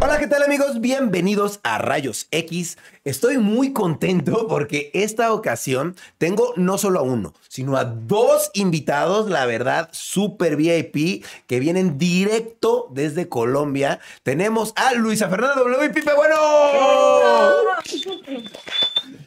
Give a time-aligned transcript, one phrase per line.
[0.00, 0.80] Hola, ¿qué tal amigos?
[0.80, 2.78] Bienvenidos a Rayos X.
[3.04, 9.30] Estoy muy contento porque esta ocasión tengo no solo a uno, sino a dos invitados,
[9.30, 14.00] la verdad, super VIP, que vienen directo desde Colombia.
[14.24, 15.90] Tenemos a Luisa Fernanda W.
[15.90, 16.36] Pipe Bueno.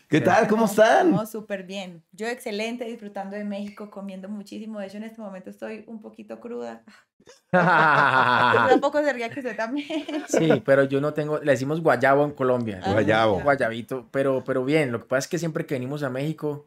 [0.09, 0.47] ¿Qué tal?
[0.47, 1.11] ¿Cómo están?
[1.11, 2.03] No, súper bien.
[2.13, 4.79] Yo excelente, disfrutando de México, comiendo muchísimo.
[4.79, 6.83] De hecho, en este momento estoy un poquito cruda.
[7.51, 9.87] Tampoco se ría que usted también.
[10.27, 12.81] Sí, pero yo no tengo, le decimos guayabo en Colombia.
[12.83, 13.41] Ah, Guayabo.
[13.41, 16.65] Guayabito, pero, pero bien, lo que pasa es que siempre que venimos a México,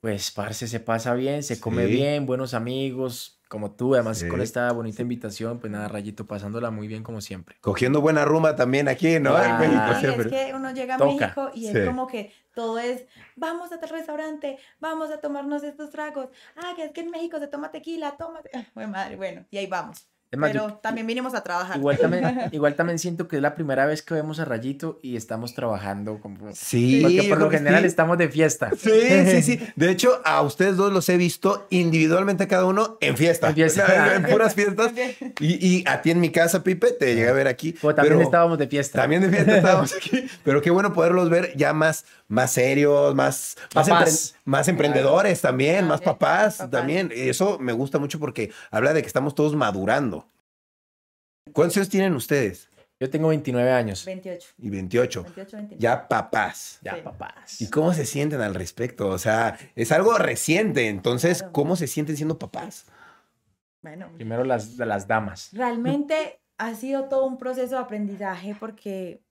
[0.00, 1.92] pues, parce, se pasa bien, se come Sí.
[1.92, 4.28] bien, buenos amigos, como tú, además Sí.
[4.28, 7.56] con esta bonita invitación, pues nada, Rayito, pasándola muy bien como siempre.
[7.60, 9.40] Cogiendo buena rumba también aquí, ¿no?
[9.42, 10.26] En México Sí, siempre.
[10.26, 11.12] es que uno llega a Toca.
[11.12, 11.78] México y Sí.
[11.78, 16.28] es como que todo es, vamos a tal restaurante, vamos a tomarnos estos tragos.
[16.56, 18.50] Ah, que es que en México se toma tequila, tómate.
[18.54, 20.08] Ah, Bueno, madre, bueno, y ahí vamos.
[20.36, 21.78] Es más, Pero yo- también vinimos a trabajar.
[21.78, 25.16] igual también, igual también siento que es la primera vez que vemos a Rayito y
[25.16, 26.52] estamos trabajando como...
[26.54, 27.86] Sí, Porque por lo general sí.
[27.86, 28.70] estamos de fiesta.
[28.78, 28.90] Sí,
[29.30, 29.60] sí, sí.
[29.76, 33.48] De hecho, a ustedes dos los he visto individualmente cada uno en fiesta.
[33.48, 34.12] En fiesta.
[34.16, 34.92] En puras fiestas.
[35.40, 37.72] Y, y a ti en mi casa, Pipe, te llegué a ver aquí.
[37.72, 39.00] También pero estábamos de fiesta.
[39.00, 40.26] También de fiesta estábamos aquí.
[40.44, 44.08] Pero qué bueno poderlos ver ya más, más serios, más, más, Papás.
[44.34, 46.62] empre- más emprendedores también, Ah, más Papás.
[46.70, 47.10] también.
[47.14, 50.25] Eso me gusta mucho porque habla de que estamos todos madurando.
[51.56, 52.68] ¿Cuántos años tienen ustedes?
[53.00, 54.04] Yo tengo 29 años.
[54.04, 54.48] 28.
[54.58, 55.22] Y 28.
[55.22, 55.82] 28, 29.
[55.82, 56.78] Ya papás.
[56.82, 57.00] Ya, Sí.
[57.02, 57.60] papás.
[57.62, 59.08] ¿Y cómo se sienten al respecto?
[59.08, 60.88] O sea, es algo reciente.
[60.88, 61.52] Entonces, Claro.
[61.54, 62.84] ¿cómo se sienten siendo papás?
[63.82, 65.50] Bueno, Primero las, las damas.
[65.52, 69.22] Realmente ha sido todo un proceso de aprendizaje porque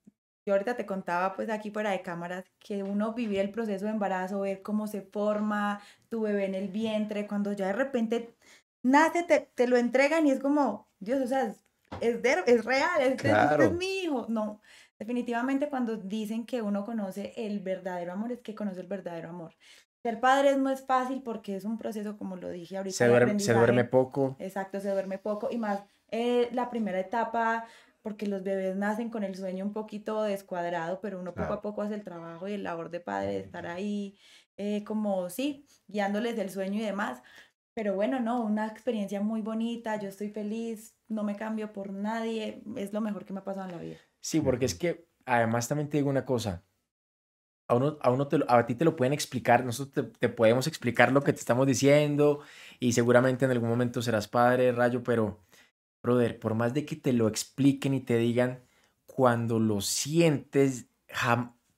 [0.48, 3.92] yo ahorita te contaba pues aquí fuera de cámaras que uno vivía el proceso de
[3.92, 5.80] embarazo, ver cómo se forma
[6.10, 8.36] tu bebé en el vientre, cuando ya de repente
[8.84, 11.54] nace, te, te lo entregan y es como, Dios, o sea,
[12.02, 13.64] es, es, de- es real, este, este Claro.
[13.64, 14.26] es mi hijo.
[14.30, 14.62] No,
[15.00, 19.54] definitivamente cuando dicen que uno conoce el verdadero amor es que conoce el verdadero amor.
[20.04, 22.96] Ser padre no es fácil porque es un proceso, como lo dije ahorita.
[22.96, 24.36] Se duerme, se duerme poco.
[24.40, 27.66] Exacto, se duerme poco y más eh, la primera etapa,
[28.04, 31.82] porque los bebés nacen con el sueño un poquito descuadrado, pero uno poco a poco
[31.82, 34.16] hace el trabajo y el labor de padre de estar ahí,
[34.58, 37.24] eh, como sí, guiándoles del sueño y demás.
[37.74, 42.64] Pero bueno, no, una experiencia muy bonita, yo estoy feliz, no me cambio por nadie,
[42.76, 43.98] es lo mejor que me ha pasado en la vida.
[44.20, 46.64] Sí, porque es que además también te digo una cosa.
[47.68, 51.12] A, uno, a, uno te a ti te lo pueden explicar, nosotros te, podemos explicar
[51.12, 52.42] lo que te estamos diciendo
[52.80, 55.44] y seguramente en algún momento serás padre, rayo, pero,
[56.04, 58.64] brother, por más de que te lo expliquen y te digan,
[59.06, 60.88] cuando lo sientes,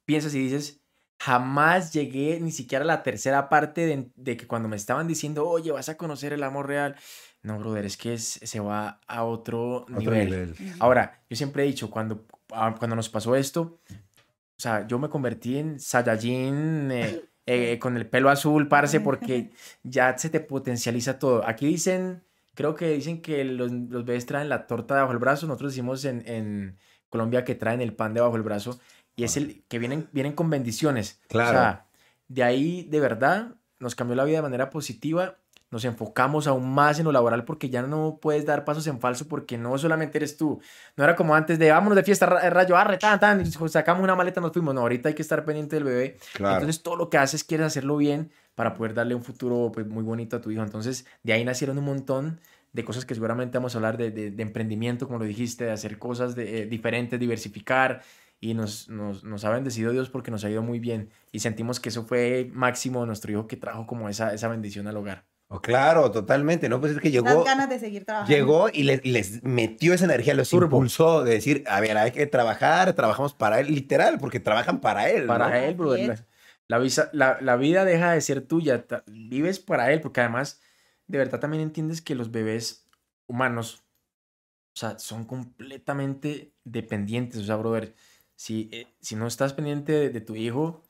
[0.03, 0.81] piensas y dices,
[1.19, 5.47] jamás llegué ni siquiera a la tercera parte de, de que cuando me estaban diciendo,
[5.47, 6.95] oye, vas a conocer el amor real.
[7.43, 10.25] No, brother, es que es- se va a otro, Otro nivel.
[10.29, 10.55] nivel.
[10.79, 15.09] Ahora, yo siempre he dicho, cuando, ah, cuando nos pasó esto, o sea, yo me
[15.09, 19.51] convertí en Saiyajin eh, eh, con el pelo azul, parce, porque
[19.83, 21.47] ya se te potencializa todo.
[21.47, 22.23] Aquí dicen,
[22.53, 26.03] creo que dicen que los, los bebés traen la torta debajo del brazo, nosotros decimos
[26.05, 26.77] en, en
[27.09, 28.79] Colombia que traen el pan debajo del brazo,
[29.17, 31.19] y es el que vienen, vienen con bendiciones.
[31.27, 31.49] Claro.
[31.49, 31.85] O sea,
[32.29, 35.35] de ahí, de verdad, nos cambió la vida de manera positiva.
[35.69, 39.27] Nos enfocamos aún más en lo laboral porque ya no puedes dar pasos en falso
[39.27, 40.61] porque no solamente eres tú.
[40.95, 44.01] No era como antes de vámonos de fiesta, ra- rayo, arre, tan, tan, y sacamos
[44.01, 44.73] una maleta, nos fuimos.
[44.73, 46.17] No, ahorita hay que estar pendiente del bebé.
[46.35, 46.55] Claro.
[46.61, 50.03] Entonces todo lo que haces quieres hacerlo bien para poder darle un futuro pues, muy
[50.03, 50.63] bonito a tu hijo.
[50.63, 52.39] Entonces de ahí nacieron un montón
[52.71, 55.71] de cosas que seguramente vamos a hablar de, de- de emprendimiento, como lo dijiste, de
[55.71, 58.03] hacer cosas de, eh, diferentes, diversificar.
[58.39, 61.09] Y nos, nos, nos ha bendecido Dios porque nos ha ido muy bien.
[61.31, 64.97] Y sentimos que eso fue máximo nuestro hijo que trajo como esa, esa bendición al
[64.97, 65.25] hogar.
[65.49, 66.79] Oh, claro, totalmente, ¿no?
[66.81, 68.35] Pues es que Las llegó, ganas de seguir trabajando.
[68.35, 70.65] llegó y les, les metió esa energía, los Turbo.
[70.77, 75.09] impulsó de decir, a ver, hay que trabajar, trabajamos para él, literal, porque trabajan para
[75.09, 75.27] él, ¿no?
[75.29, 76.07] Para él, Así brother.
[76.09, 76.25] La,
[76.67, 80.59] la visa- la- la vida deja de ser tuya, ta- vives para él, porque además,
[81.07, 82.85] de verdad también entiendes que los bebés
[83.25, 83.83] humanos,
[84.75, 87.95] o sea, son completamente dependientes, o sea, brother,
[88.37, 90.81] si, eh, si no estás pendiente de, de tu hijo,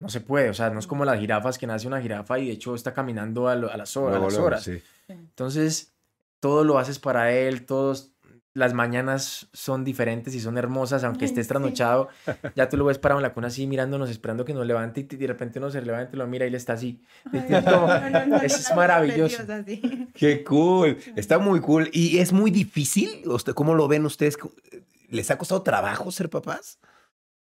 [0.00, 2.46] no se puede, o sea, no es como las jirafas, que nace una jirafa y
[2.46, 4.62] de hecho está caminando a, lo- a las, a horas.
[4.64, 4.80] sí.
[5.08, 5.92] Entonces,
[6.40, 8.12] todo lo haces para él, todos,
[8.54, 11.48] las mañanas son diferentes y son hermosas, aunque Ay, estés sí.
[11.48, 12.08] trasnochado,
[12.54, 15.04] ya tú lo ves parado en la cuna así mirándonos, esperando que nos levante y
[15.16, 17.02] de repente uno se levanta y lo mira y él está así.
[17.32, 19.42] Ay, Es como- no, no, no, eso no, es no, maravilloso.
[20.14, 21.90] Qué cool, está muy cool.
[21.92, 23.22] ¿Y es muy difícil?
[23.26, 24.38] ¿Usted, ¿Cómo lo ven ustedes?
[25.08, 26.78] ¿Les ha costado trabajo ser papás?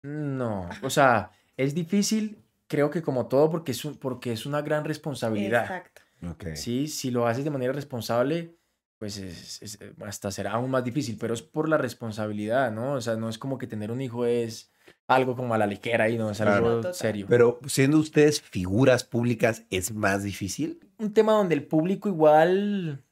[0.03, 2.39] No, o sea, es difícil,
[2.69, 5.63] creo que como todo, porque es, un- porque es una gran responsabilidad.
[5.63, 6.03] Exacto.
[6.31, 6.55] Ok.
[6.55, 8.57] Sí, si lo haces de manera responsable,
[8.99, 12.93] pues es, es- hasta será aún más difícil, pero es por la responsabilidad, ¿no?
[12.95, 14.71] O sea, no es como que tener un hijo es
[15.07, 16.55] algo como a la ligera y no es Claro.
[16.57, 16.95] algo total.
[16.95, 17.27] serio.
[17.29, 20.81] Pero siendo ustedes figuras públicas, ¿es más difícil?
[20.99, 23.03] un tema donde el público igual,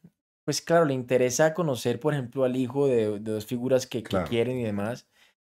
[0.48, 4.08] pues claro, le interesa conocer, por ejemplo, al hijo de, de dos figuras que, que
[4.08, 4.26] Claro.
[4.26, 5.06] quieren y demás,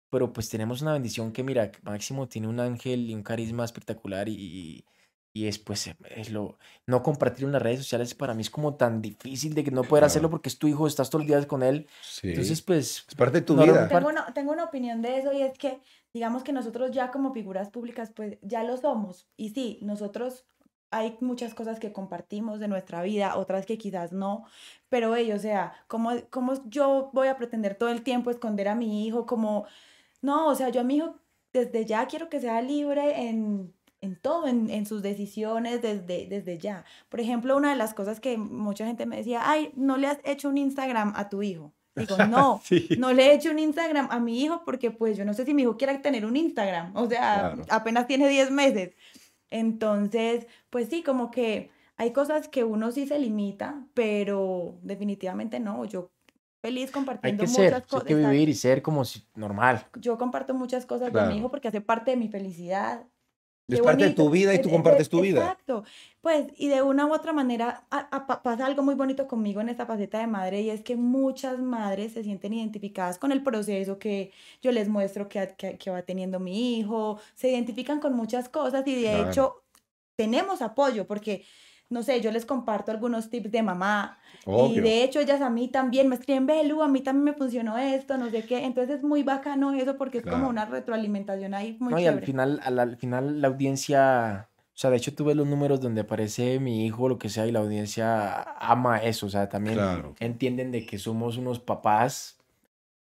[0.10, 4.28] pero pues tenemos una bendición que, mira, Máximo tiene un ángel y un carisma espectacular
[4.28, 4.86] y, y,
[5.32, 6.58] y es pues, eh, es lo,
[6.88, 9.84] no compartir en las redes sociales para mí es como tan difícil de que no
[9.84, 10.38] poder hacerlo Claro.
[10.38, 12.30] porque es tu hijo, estás todos los días con él, Sí.
[12.30, 13.06] entonces pues...
[13.08, 13.88] es parte de tu no vida.
[13.88, 15.80] Tengo una, tengo una opinión de eso y es que,
[16.16, 19.28] digamos que nosotros ya como figuras públicas, pues ya lo somos.
[19.38, 20.46] Y sí, nosotros
[20.92, 24.46] hay muchas cosas que compartimos de nuestra vida, otras que quizás no,
[24.90, 28.76] pero ellos, o sea, ¿cómo, cómo yo voy a pretender todo el tiempo esconder a
[28.76, 29.26] mi hijo?
[29.26, 29.66] Como,
[30.22, 31.16] no, o sea, yo a mi hijo
[31.54, 36.58] desde ya quiero que sea libre en, en todo, en, en sus decisiones desde, desde
[36.58, 36.86] ya.
[37.10, 40.20] Por ejemplo, una de las cosas que mucha gente me decía, ay, no le has
[40.24, 41.74] hecho un Instagram a tu hijo.
[41.96, 42.88] Digo, no, Sí.
[42.98, 45.54] no le he hecho un Instagram a mi hijo porque pues yo no sé si
[45.54, 46.96] mi hijo quiera tener un Instagram.
[46.96, 47.64] O sea, Claro.
[47.70, 48.96] apenas tiene 10 meses.
[49.52, 55.86] Entonces, pues sí, como que hay cosas que uno sí se limita, pero definitivamente no.
[55.86, 56.12] Yo
[56.62, 58.08] feliz Hay compartiendo que ser, muchas hay cosas.
[58.08, 59.86] que vivir y ser como si, normal.
[60.00, 61.32] Yo comparto muchas cosas Claro.
[61.32, 63.06] mi hijo porque hace parte de mi felicidad.
[63.76, 65.40] Es parte de tu vida y tú es- compartes es- tu vida.
[65.42, 65.84] Exacto.
[66.22, 69.62] Pues, y de una u otra manera a- a- pa- pasa algo muy bonito conmigo
[69.62, 73.42] en esta faceta de madre y es que muchas madres se sienten identificadas con el
[73.44, 74.32] proceso que
[74.62, 78.86] yo les muestro que, que, que va teniendo mi hijo, se identifican con muchas cosas
[78.88, 79.30] y de Claro.
[79.30, 79.56] hecho
[80.18, 81.46] tenemos apoyo porque,
[81.90, 84.84] no sé, yo les comparto algunos tips de mamá y Obvio.
[84.84, 88.18] de hecho ellas a mí también me escriben, Belu, a mí también me funcionó esto,
[88.18, 88.64] no sé qué.
[88.66, 90.38] Entonces es muy bacano eso porque es Claro.
[90.40, 92.26] como una retroalimentación ahí muy No, y al chévere.
[92.26, 96.02] final, al, al final la audiencia, o sea, de hecho tú ves los números donde
[96.02, 100.16] aparece mi hijo, lo que sea, y la audiencia ama eso, o sea, también Claro.
[100.20, 102.39] entienden de que somos unos papás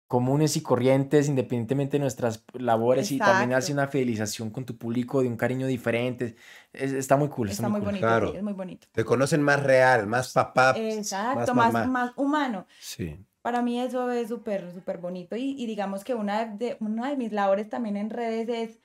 [0.10, 3.74] comunes y corrientes, independientemente de nuestras labores, y también hace Exacto.
[3.74, 6.36] una fidelización con tu público de un cariño diferente.
[6.74, 7.90] Es- está muy cool, está, Está muy cool.
[7.90, 8.32] bonito, Claro.
[8.32, 8.88] sí, es muy bonito.
[8.92, 10.74] Te conocen más real, más papá.
[10.76, 12.66] Exacto, más más, más humano.
[12.80, 13.24] Sí.
[13.44, 17.16] Para mí eso es súper, súper bonito y, y digamos que una de, una de
[17.16, 18.80] mis labores también en redes es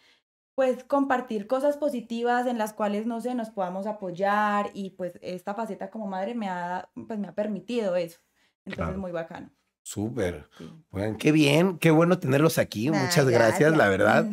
[0.55, 5.55] pues compartir cosas positivas en las cuales, no sé, nos podamos apoyar y pues esta
[5.55, 8.21] faceta como madre me ha, pues, me ha permitido eso.
[8.67, 8.99] Entonces Claro.
[8.99, 9.51] muy bacano.
[9.85, 10.47] Súper.
[10.59, 10.69] sí.
[10.91, 12.91] Oigan, qué bien, qué bueno tenerlos aquí.
[12.91, 14.27] Nah, Muchas gracias, la verdad.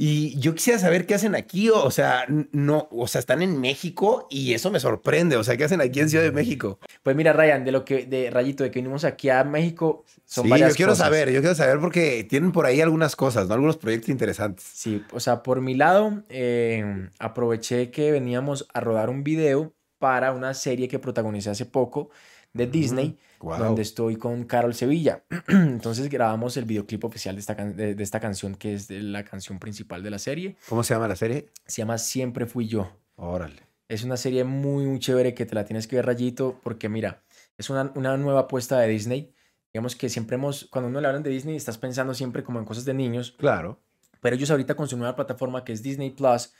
[0.00, 4.28] Y yo quisiera saber qué hacen aquí, o, sea, no, o sea, están en México
[4.30, 6.78] y eso me sorprende, o sea, ¿qué hacen aquí en Ciudad de México?
[7.02, 10.44] Pues mira, Ryan, de lo que, de Rayito, de que vinimos aquí a México, son
[10.44, 11.04] sí, varias yo quiero cosas.
[11.04, 13.54] saber, yo quiero saber porque tienen por ahí algunas cosas, ¿no?
[13.54, 14.64] Algunos proyectos interesantes.
[14.72, 20.30] Sí, o sea, por mi lado, eh, aproveché que veníamos a rodar un video para
[20.30, 22.10] una serie que protagonicé hace poco
[22.52, 23.58] de Disney, Wow.
[23.58, 25.24] donde estoy con Carol Sevilla.
[25.48, 29.24] Entonces grabamos el videoclip oficial de esta, de, de esta canción, que es de la
[29.24, 30.56] canción principal de la serie.
[30.68, 31.50] ¿Cómo se llama la serie?
[31.66, 32.90] Se llama Siempre Fui Yo.
[33.16, 33.62] Órale.
[33.88, 37.22] Es una serie muy, muy chévere que te la tienes que ver, Rayito, porque mira,
[37.56, 39.32] es una, una nueva apuesta de Disney.
[39.72, 42.64] Digamos que siempre hemos, cuando uno le hablan de Disney, estás pensando siempre como en
[42.64, 43.36] cosas de niños.
[43.38, 43.80] Claro.
[44.20, 46.52] Pero ellos ahorita con su nueva plataforma que es Disney Plus,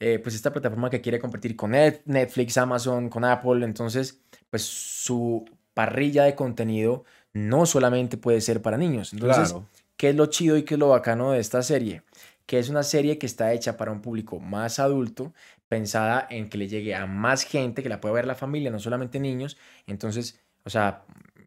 [0.00, 4.62] eh, pues esta plataforma que quiere competir con Net- Netflix, Amazon, con Apple, entonces pues
[4.62, 9.12] su parrilla de contenido no solamente puede ser para niños.
[9.12, 9.66] Entonces, claro.
[9.96, 12.02] ¿qué es lo chido y qué es lo bacano de esta serie?
[12.46, 15.34] Que es una serie que está hecha para un público más adulto,
[15.68, 18.78] pensada en que le llegue a más gente, que la pueda ver la familia, no
[18.78, 19.58] solamente niños.
[19.86, 21.04] Entonces, o sea,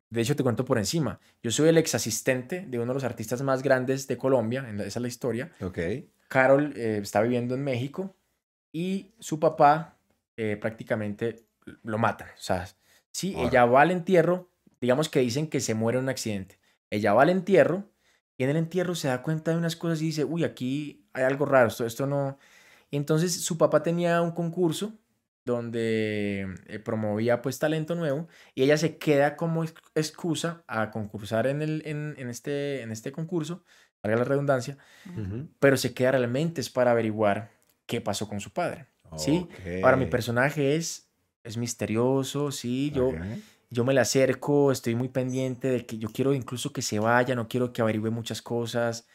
[0.10, 1.20] de hecho te cuento por encima.
[1.42, 4.78] Yo soy el ex asistente de uno de los artistas más grandes de Colombia, en
[4.78, 5.52] la- esa es la historia.
[5.62, 5.80] Ok.
[6.28, 8.16] Carol eh, está viviendo en México
[8.72, 9.98] y su papá
[10.38, 11.46] eh, prácticamente
[11.84, 12.30] lo matan.
[12.30, 12.68] O sea,
[13.12, 13.48] sí, Ahora.
[13.48, 14.50] ella va al entierro,
[14.80, 16.60] digamos que dicen que se muere en un accidente.
[16.90, 17.90] Ella va al entierro
[18.38, 21.24] y en el entierro se da cuenta de unas cosas y dice, uy, aquí hay
[21.24, 22.38] algo raro, esto, esto no...
[22.90, 24.94] Y entonces su papá tenía un concurso
[25.46, 31.48] donde eh, promovía pues talento nuevo y ella se queda como ex- excusa a concursar
[31.48, 33.63] en, el, en, en este, en este concurso,
[34.04, 34.78] valga la redundancia,
[35.60, 37.51] pero se queda realmente es para averiguar
[37.92, 38.86] qué pasó con su padre.
[39.18, 39.46] Sí,
[39.84, 41.10] Ahora mi personaje es,
[41.44, 43.12] es misterioso, sí, yo,
[43.70, 47.36] yo me le acerco, estoy muy pendiente de que yo quiero incluso que se vaya,
[47.36, 49.06] no quiero que averigüe muchas cosas,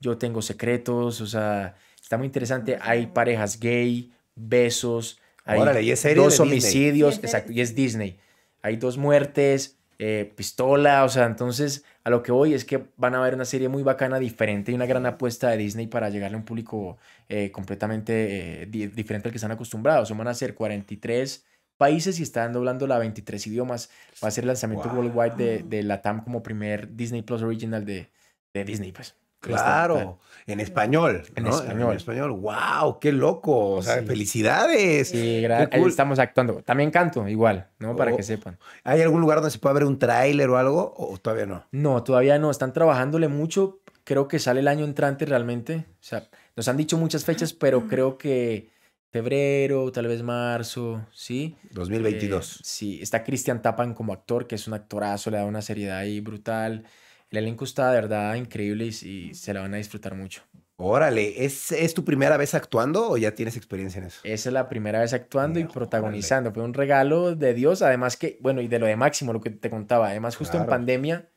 [0.00, 5.90] yo tengo secretos, o sea, está muy interesante, hay parejas gay, besos, hay Órale, y
[5.90, 6.48] es serie dos Disney.
[6.48, 8.18] homicidios, exacto, y es Disney,
[8.62, 13.14] hay dos muertes, eh, pistola, o sea, entonces a lo que voy es que van
[13.14, 16.36] a ver una serie muy bacana, diferente y una gran apuesta de Disney para llegarle
[16.36, 20.16] a un público eh, completamente eh, di- diferente al que están acostumbrados.
[20.16, 21.44] Van a ser 43
[21.78, 23.90] países y están doblando a 23 idiomas.
[24.22, 27.84] Va a ser el lanzamiento worldwide de, de la TAM como primer Disney Plus Original
[27.84, 28.08] de,
[28.54, 29.14] de Disney, pues.
[29.42, 31.22] Claro, en español.
[31.36, 31.50] En ¿no?
[31.50, 31.90] español.
[31.90, 32.30] En español.
[32.32, 32.98] ¡Wow!
[33.00, 33.72] ¡Qué loco!
[33.76, 34.06] O sea, Sí.
[34.06, 35.08] felicidades.
[35.08, 35.90] Sí, Qué gra- ahí cool.
[35.90, 36.62] estamos actuando.
[36.62, 37.94] También canto, igual, ¿no?
[37.96, 38.16] Para Oh.
[38.16, 38.58] que sepan.
[38.84, 40.94] ¿Hay algún lugar donde se pueda ver un tráiler o algo?
[40.96, 41.64] ¿O todavía no?
[41.72, 42.50] No, todavía no.
[42.50, 43.80] Están trabajándole mucho.
[44.04, 45.86] Creo que sale el año entrante realmente.
[45.90, 48.70] O sea, nos han dicho muchas fechas, pero creo que
[49.12, 51.54] febrero, tal vez marzo, ¿sí?
[51.70, 52.56] 2022.
[52.56, 55.98] Eh, sí, está Cristian Tapan como actor, que es un actorazo, le da una seriedad
[55.98, 56.84] ahí brutal.
[57.32, 60.42] El elenco está de verdad increíble y, y se la van a disfrutar mucho.
[60.76, 64.20] Órale, ¿es, ¿es tu primera vez actuando o ya tienes experiencia en eso?
[64.22, 65.72] Esa es la primera vez actuando y Órale.
[65.74, 66.52] protagonizando.
[66.52, 69.48] Fue un regalo de Dios, además que, bueno, y de lo de Máximo, lo que
[69.50, 70.08] te contaba.
[70.08, 71.30] Además, justo en pandemia,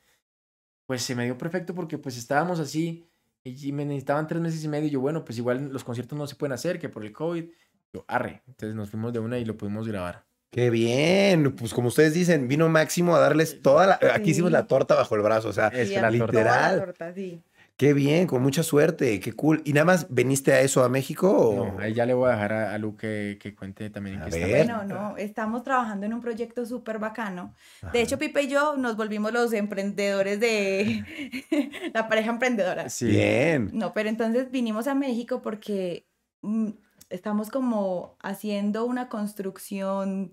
[0.86, 3.08] pues se me dio perfecto porque pues estábamos así
[3.44, 4.88] y me necesitaban tres meses y medio.
[4.88, 7.46] Y yo, bueno, pues igual los conciertos no se pueden hacer, que por el COVID.
[7.94, 8.42] Yo, arre.
[8.48, 10.26] Entonces nos fuimos de una y lo pudimos grabar.
[10.52, 14.00] Qué bien, pues como ustedes dicen, vino Máximo a darles toda la...
[14.14, 16.12] Aquí hicimos la torta bajo el brazo, o sea, es la torta.
[16.12, 16.80] Literal.
[16.80, 17.42] torta, sí.
[17.76, 19.62] qué bien, con mucha suerte, qué cool.
[19.66, 21.30] ¿Y nada más veniste a eso a México?
[21.30, 21.66] O...
[21.74, 24.22] No, ahí ya le voy a dejar a, a Lu que, que cuente también en
[24.22, 24.48] A qué está.
[24.48, 24.66] ver.
[24.66, 27.54] Bueno, no, estamos trabajando en un proyecto súper bacano.
[27.82, 27.92] Ajá.
[27.92, 31.04] De hecho, Pipe y yo nos volvimos los emprendedores de
[31.94, 32.88] la pareja emprendedora.
[32.88, 33.08] Sí.
[33.08, 33.72] Bien.
[33.74, 36.08] No, pero entonces vinimos a México porque
[36.44, 36.70] mm,
[37.10, 40.32] estamos como haciendo una construcción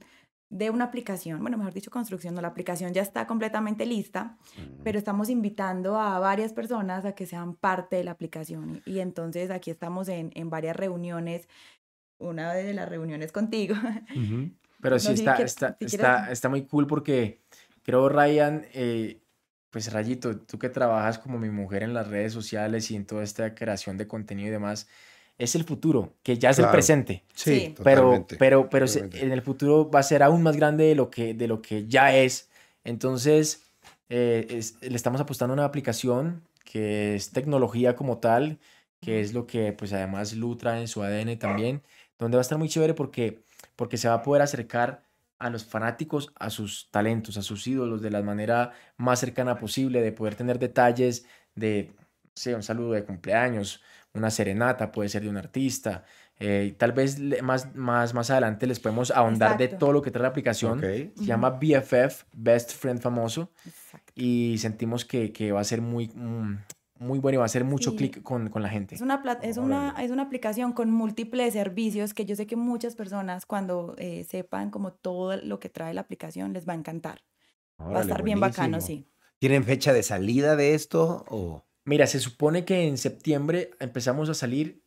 [0.51, 1.41] de una aplicación.
[1.41, 4.37] Bueno, mejor dicho, construcción, no, la aplicación ya está completamente lista,
[4.85, 8.83] pero estamos invitando a varias personas a que sean parte de la aplicación.
[8.85, 11.49] Y, y entonces aquí estamos en, en varias reuniones,
[12.19, 13.75] una de las reuniones contigo.
[14.15, 14.51] Ujú.
[14.83, 17.41] Pero No sí, sé si está, quieres- está, si está, quieres- está muy cool porque
[17.85, 19.23] creo, Ryan, eh,
[19.71, 23.23] pues Rayito, tú que trabajas como mi mujer en las redes sociales y en toda
[23.23, 24.89] esta creación de contenido y demás,
[25.43, 27.25] es el futuro, que ya es el presente.
[27.35, 27.75] Sí, Sí.
[27.83, 28.37] Pero, totalmente.
[28.37, 29.25] pero, pero totalmente.
[29.25, 31.87] en el futuro va a ser aún más grande de lo que, de lo que
[31.87, 32.49] ya es.
[32.85, 33.63] Entonces,
[34.09, 38.59] eh, es- le estamos apostando a una aplicación que es tecnología como tal,
[39.01, 41.83] que es lo que pues además Lu trae en su ADN también,
[42.19, 43.41] donde va a estar muy chévere porque,
[43.77, 45.03] porque se va a poder acercar
[45.39, 50.01] a los fanáticos, a sus talentos, a sus ídolos de la manera más cercana posible,
[50.01, 53.83] de poder tener detalles de, no sé, un saludo de cumpleaños,
[54.15, 56.05] una serenata, puede ser de un artista.
[56.39, 60.23] eh, tal vez más, más, más adelante les podemos ahondar de todo lo que trae
[60.23, 60.79] la aplicación.
[60.79, 60.85] Ok.
[61.17, 64.13] Se llama BFF, Best Friend Famoso, Exacto.
[64.17, 66.57] y sentimos que, que va a ser muy, mm,
[66.99, 67.97] muy bueno y va a hacer mucho Sí.
[67.97, 68.95] clic con, con la gente.
[68.97, 70.05] Es una, es, una, Órale.
[70.05, 74.71] es una aplicación con múltiples servicios que yo sé que muchas personas cuando eh, sepan
[74.71, 77.21] como todo lo que trae la aplicación les va a encantar.
[77.81, 79.07] va a Órale, estar bien bacano, sí.
[79.39, 81.25] ¿Tienen fecha de salida de esto?
[81.29, 81.65] O...
[81.85, 84.85] Mira, se supone que en septiembre empezamos a salir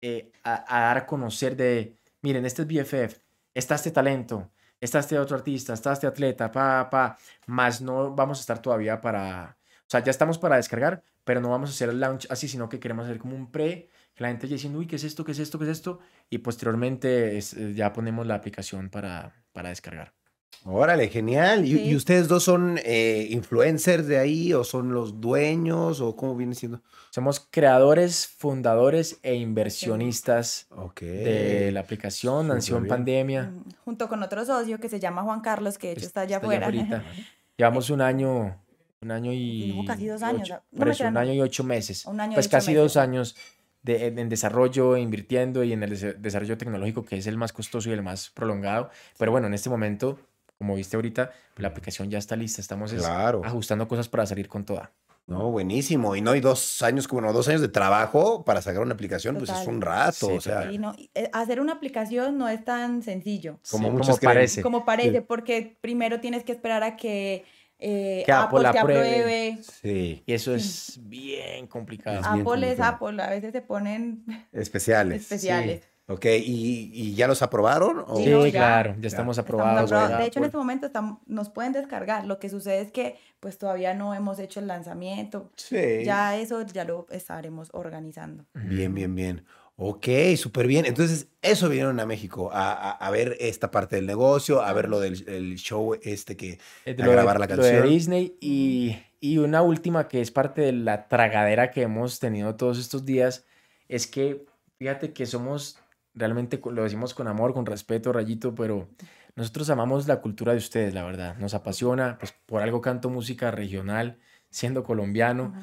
[0.00, 3.20] eh, a, dar a conocer de, miren, este es BFF,
[3.54, 8.38] está este talento, está este otro artista, está este atleta, pa, pa, más no vamos
[8.38, 11.90] a estar todavía para, o sea, ya estamos para descargar, pero no vamos a hacer
[11.90, 14.78] el launch así, sino que queremos hacer como un pre, que la gente ya diciendo,
[14.78, 15.24] uy, ¿qué es esto?
[15.24, 15.58] ¿Qué es esto?
[15.58, 16.00] ¿Qué es esto?
[16.30, 20.19] Y posteriormente eh, ya ponemos la aplicación para, para descargar.
[20.64, 21.64] Órale, genial.
[21.64, 21.96] ¿Y, y Sí.
[21.96, 26.82] ustedes dos son eh, influencers de ahí o son los dueños o cómo viene siendo?
[27.10, 31.00] Somos creadores, fundadores e inversionistas Ok.
[31.00, 33.44] de la aplicación, nació en pandemia.
[33.50, 36.20] Mm, Junto con otro socio que se llama Juan Carlos, que de hecho Es- está
[36.22, 36.66] allá está afuera.
[36.68, 37.04] afuera.
[37.56, 38.56] Llevamos un año,
[39.00, 39.68] un año y...
[39.72, 41.20] Llevo casi dos años, ocho- no, eso, un no.
[41.20, 42.06] año y ocho meses.
[42.06, 42.82] Un año y pues ocho casi meses.
[42.82, 43.36] dos años
[43.82, 47.88] de, en, en desarrollo, invirtiendo y en el desarrollo tecnológico, que es el más costoso
[47.88, 48.90] y el más prolongado.
[49.18, 50.18] Pero bueno, en este momento,
[50.60, 52.60] como viste ahorita, la aplicación ya está lista.
[52.60, 53.40] Estamos Claro.
[53.42, 54.92] ajustando cosas para salir con toda.
[55.26, 56.14] No, buenísimo.
[56.16, 59.48] Y no, y dos años, bueno, dos años de trabajo para sacar una aplicación, pues
[59.48, 59.74] es Total.
[59.74, 60.26] un rato.
[60.28, 64.12] Sí, o sea, Y no, eh, hacer una aplicación no es tan sencillo Como Sí,
[64.18, 64.18] creen.
[64.20, 64.60] parece.
[64.62, 65.24] como parece, Sí.
[65.26, 67.44] porque primero tienes que esperar a que,
[67.78, 69.08] eh, Que Apple Apple te apruebe.
[69.20, 69.58] apruebe.
[69.82, 72.20] sí, Y eso es bien complicado.
[72.20, 72.80] Es bien Apple es.
[72.80, 75.22] Apple, a veces se ponen especiales.
[75.22, 75.82] especiales.
[76.10, 78.04] Ok, ¿y, y ya los aprobaron?
[78.06, 78.50] o- Sí, Sí, no, ya.
[78.52, 79.06] claro, ya, Ya.
[79.08, 80.18] estamos Estamos aprobados.
[80.18, 82.26] De hecho, en este momento estamos, nos pueden descargar.
[82.26, 85.50] Lo que sucede es que pues todavía no hemos hecho el lanzamiento.
[85.56, 86.04] Sí.
[86.04, 88.44] Ya eso ya lo estaremos organizando.
[88.54, 89.44] Bien, bien, bien.
[89.76, 90.84] Ok, súper bien.
[90.84, 94.88] Entonces, eso vinieron a México, a, a- a ver esta parte del negocio, a ver
[94.90, 96.58] lo del el show este que...
[96.84, 97.88] Eh, a lo de- grabar la lo de canción.
[97.88, 102.78] Disney y, y una última que es parte de la tragadera que hemos tenido todos
[102.78, 103.44] estos días
[103.88, 104.44] es que
[104.78, 105.78] fíjate que somos
[106.20, 108.88] realmente lo decimos con amor, con respeto, Rayito, pero
[109.34, 111.36] nosotros amamos la cultura de ustedes, la verdad.
[111.38, 114.18] Nos apasiona, pues por algo canto música regional,
[114.50, 115.54] siendo colombiano.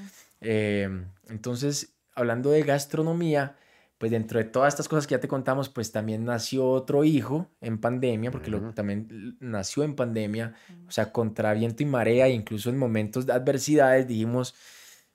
[0.41, 0.89] Eh,
[1.29, 3.55] entonces, hablando de gastronomía,
[3.97, 7.49] pues dentro de todas estas cosas que ya te contamos, pues también nació otro hijo
[7.61, 10.53] en pandemia, porque lo, también nació en pandemia,
[10.87, 14.53] o sea, contra viento y marea, incluso en momentos de adversidades dijimos,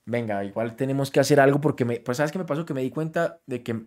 [0.05, 2.83] venga, igual tenemos que hacer algo porque, me, pues sabes qué me pasó, que me
[2.83, 3.87] di cuenta de que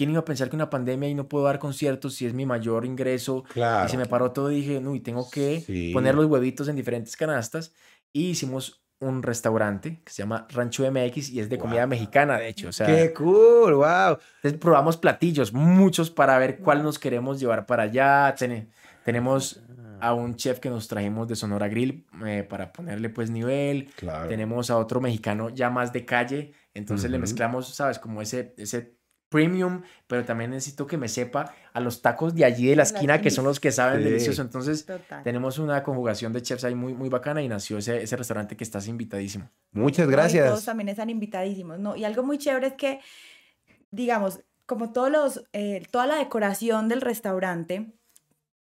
[0.00, 2.46] ¿quién iba a pensar que una pandemia y no puedo dar conciertos si es mi
[2.46, 3.44] mayor ingreso?
[3.54, 6.76] Y se me paró todo y dije, no, y tengo que poner los huevitos en
[6.76, 7.74] diferentes canastas.
[8.10, 12.48] Y hicimos un restaurante que se llama Rancho MX y es de comida mexicana, de
[12.48, 12.70] hecho.
[12.70, 13.74] O sea, ¡Qué cool!
[13.74, 14.16] ¡Wow!
[14.36, 18.34] Entonces probamos platillos, muchos para ver cuál nos queremos llevar para allá.
[19.04, 19.62] tenemos
[20.00, 23.90] a un chef que nos trajimos de Sonora Grill eh, para ponerle pues nivel.
[24.28, 26.54] Tenemos a otro mexicano ya más de calle.
[26.72, 27.98] Entonces le mezclamos, ¿sabes?
[27.98, 28.99] Como ese, ese
[29.30, 33.22] premium, pero también necesito que me sepa a los tacos de allí de la esquina,
[33.22, 34.42] que son los que saben delicioso.
[34.42, 34.86] Entonces,
[35.24, 38.64] tenemos una conjugación de chefs ahí muy, muy bacana y nació ese, ese restaurante que
[38.64, 39.48] estás invitadísimo.
[39.72, 40.46] Muchas gracias.
[40.46, 41.96] todos también están invitadísimos, ¿no?
[41.96, 43.00] Y algo muy chévere es que,
[43.90, 47.92] digamos, como todos los, eh, toda la decoración del restaurante,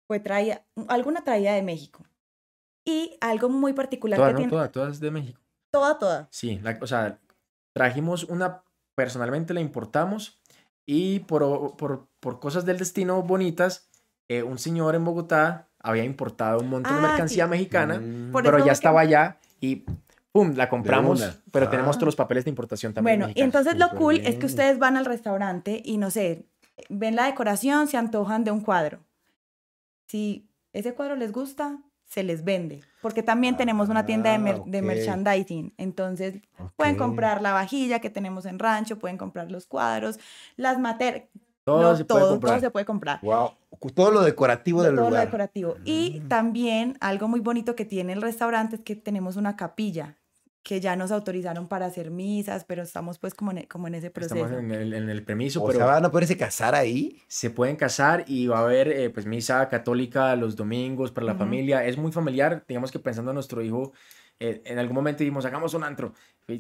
[0.06, 2.04] fue traía, alguna traída de México.
[2.84, 4.50] Y algo muy particular toda, que no, tiene...
[4.50, 5.40] Toda, todas de México.
[5.70, 6.28] Toda, toda.
[6.30, 7.18] Sí, o sea,
[7.75, 8.62] trajimos una,
[8.94, 10.40] personalmente la importamos
[10.86, 13.88] y por, por, por cosas del destino bonitas,
[14.28, 18.32] eh, un señor en Bogotá había importado un montón de ah, mercancía mexicana, mm.
[18.32, 19.84] pero ya estaba allá y
[20.32, 20.54] ¡pum!
[20.54, 21.98] La compramos, pero tenemos ah.
[21.98, 23.20] todos los papeles de importación también.
[23.20, 26.46] Bueno, y entonces lo cool es que ustedes van al restaurante y no sé,
[26.88, 29.00] ven la decoración, se antojan de un cuadro.
[30.06, 34.62] Si ese cuadro les gusta, se les vende, porque también tenemos una tienda de, ah,
[34.66, 36.42] de merchandising, entonces
[36.75, 40.18] pueden comprar la vajilla que tenemos en rancho, pueden comprar los cuadros,
[40.56, 41.22] las materias,
[41.62, 43.20] todo, se todo, todo, se puede comprar.
[43.22, 43.52] Wow.
[43.94, 45.10] Todo lo decorativo del lugar.
[45.10, 45.76] Todo lo decorativo.
[45.84, 46.26] Y mm.
[46.26, 50.16] también algo muy bonito que tiene el restaurante es que tenemos una capilla
[50.66, 53.94] que ya nos autorizaron para hacer misas, pero estamos pues como en, e, como en
[53.94, 54.35] ese proceso.
[54.35, 55.78] Estamos en el, en el permiso, o pero...
[55.78, 57.23] Sea, ¿van a poderse casar ahí?
[57.28, 61.37] Se pueden casar y va a haber eh, pues misa católica los domingos para la
[61.37, 61.85] familia.
[61.85, 63.92] Es muy familiar, digamos que pensando en nuestro hijo,
[64.40, 66.14] eh, en algún momento dijimos, hagamos un antro,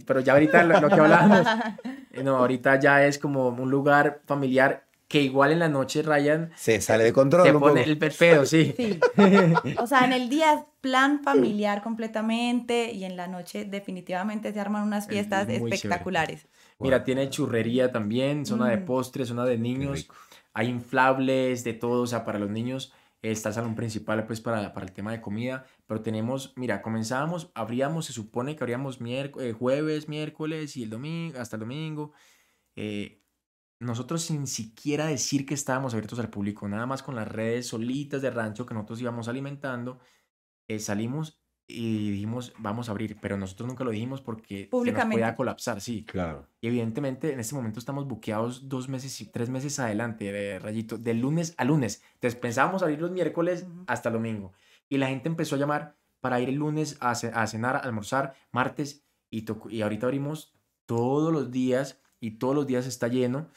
[0.06, 1.44] pero ya ahorita lo, lo que hablábamos,
[2.12, 6.50] eh, no, ahorita ya es como un lugar familiar que igual en la noche Ryan
[6.56, 7.46] se sale de control.
[7.46, 8.74] Se pone el pedo, sí.
[8.76, 9.00] sí.
[9.78, 14.60] O sea, en el día es plan familiar completamente y en la noche definitivamente se
[14.60, 16.46] arman unas fiestas espectaculares.
[16.78, 18.84] Mira, tiene churrería también, zona de mm.
[18.84, 20.08] postres, zona de niños.
[20.52, 22.92] Hay inflables, de todo, o sea, para los niños
[23.22, 27.50] está el salón principal pues para, para el tema de comida, pero tenemos, mira, comenzábamos,
[27.54, 32.12] abríamos, se supone que abríamos miércoles, eh, jueves, miércoles y el domingo, hasta el domingo.
[32.76, 33.22] Eh,
[33.78, 38.22] nosotros sin siquiera decir que estábamos abiertos al público, nada más con las redes solitas
[38.22, 39.98] de rancho que nosotros íbamos alimentando,
[40.68, 45.04] eh, salimos y dijimos, vamos a abrir, pero nosotros nunca lo dijimos porque se nos
[45.04, 46.04] podía colapsar, sí.
[46.04, 46.48] Claro.
[46.60, 50.96] Y evidentemente en este momento estamos buqueados dos meses y tres meses adelante, de Rayito,
[50.96, 52.02] de lunes a lunes.
[52.14, 54.52] Entonces pensábamos abrir los miércoles hasta el domingo.
[54.88, 58.34] Y la gente empezó a llamar para ir el lunes a, a cenar, a almorzar,
[58.52, 60.54] martes, y, y ahorita abrimos
[60.86, 63.48] todos los días y todos los días está lleno.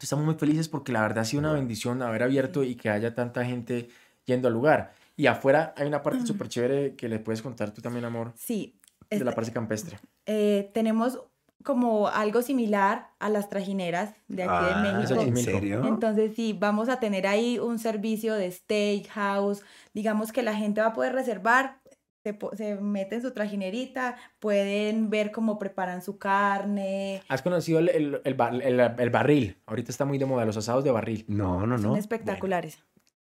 [0.00, 3.14] Estamos muy felices porque la verdad ha sido una bendición haber abierto y que haya
[3.14, 3.88] tanta gente
[4.24, 4.94] yendo al lugar.
[5.16, 8.32] Y afuera hay una parte súper chévere que le puedes contar tú también, amor.
[8.36, 8.78] Sí.
[9.10, 9.98] De la parte campestre.
[10.24, 11.20] Eh, tenemos
[11.62, 15.20] como algo similar a las trajineras de aquí de ah, México.
[15.20, 15.86] ¿En serio?
[15.86, 19.62] Entonces sí, vamos a tener ahí un servicio de steakhouse.
[19.94, 21.81] Digamos que la gente va a poder reservar
[22.22, 27.22] se, se meten su trajinerita, pueden ver cómo preparan su carne.
[27.28, 29.56] ¿Has conocido el, el, el, barril?
[29.66, 31.24] Ahorita está muy de moda, los asados de barril.
[31.28, 31.90] No, no, no.
[31.90, 32.78] Son espectaculares.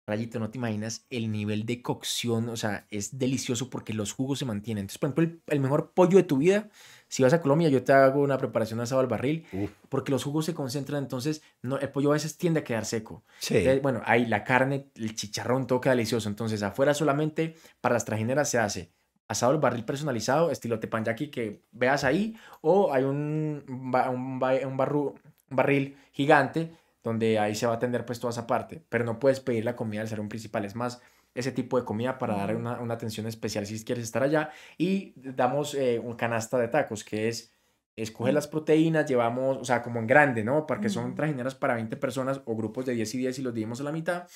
[0.09, 4.38] Rayito, no te imaginas el nivel de cocción, o sea, es delicioso porque los jugos
[4.38, 4.83] se mantienen.
[4.83, 6.68] Entonces, por ejemplo, el, mejor pollo de tu vida,
[7.09, 9.47] si vas a Colombia, yo te hago una preparación de asado al barril,
[9.88, 13.25] porque los jugos se concentran, entonces no, el pollo a veces tiende a quedar seco.
[13.38, 13.64] Sí.
[13.81, 16.29] bueno, ahí la carne, el chicharrón, todo queda delicioso.
[16.29, 18.92] Entonces, afuera solamente para las trajineras se hace
[19.29, 25.16] asado al barril personalizado, estilo tepanyaki que veas ahí, o hay un, un, un,
[25.49, 29.40] barril gigante donde ahí se va a atender pues toda esa parte, pero no puedes
[29.40, 31.01] pedir la comida del salón principal, es más
[31.37, 34.51] ese tipo de comida para dar una, una atención especial si quieres estar allá.
[34.79, 37.53] Y damos eh, un canasta de tacos que es
[37.94, 40.66] escoge las proteínas, llevamos, o sea, como en grande, ¿no?
[40.66, 43.81] Porque son trajineras para 20 personas o grupos de 10 y 10 y los dividimos
[43.81, 44.27] a la mitad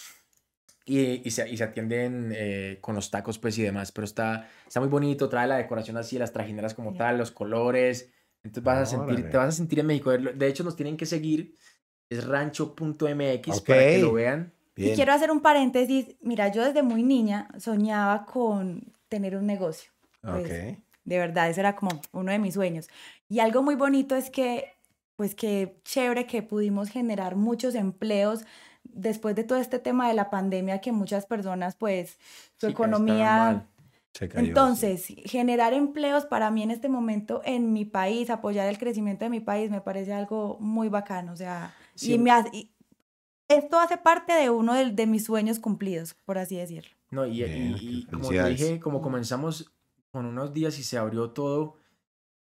[0.87, 4.49] y, y, se, y se atienden eh, con los tacos pues y demás, pero está,
[4.67, 8.11] está muy bonito, trae la decoración así, las trajineras como tal, los colores,
[8.43, 11.05] entonces vas a sentir, te vas a sentir en México, de hecho nos tienen que
[11.05, 11.55] seguir
[12.09, 14.53] es rancho.mx para que lo vean.
[14.77, 16.17] Y quiero hacer un paréntesis.
[16.21, 19.93] Mira, yo desde muy niña soñaba con tener un negocio.
[20.23, 20.49] Pues,
[21.05, 22.89] de verdad, ese era como uno de mis sueños.
[23.29, 24.73] Y algo muy bonito es que
[25.17, 28.45] pues qué chévere que pudimos generar muchos empleos
[28.85, 32.13] después de todo este tema de la pandemia que muchas personas pues
[32.57, 33.67] su Sí, que economía
[34.19, 39.25] cayó, entonces, generar empleos para mí en este momento en mi país, apoyar el crecimiento
[39.27, 41.33] de mi país, me parece algo muy bacano.
[41.33, 42.15] O sea, Sí.
[42.15, 42.71] y me y
[43.51, 46.91] esto hace parte de uno de, de mis sueños cumplidos, por así decirlo.
[47.11, 49.73] No, y, y- Bien, y como te dije, como comenzamos
[50.13, 51.77] con unos días y se abrió todo, o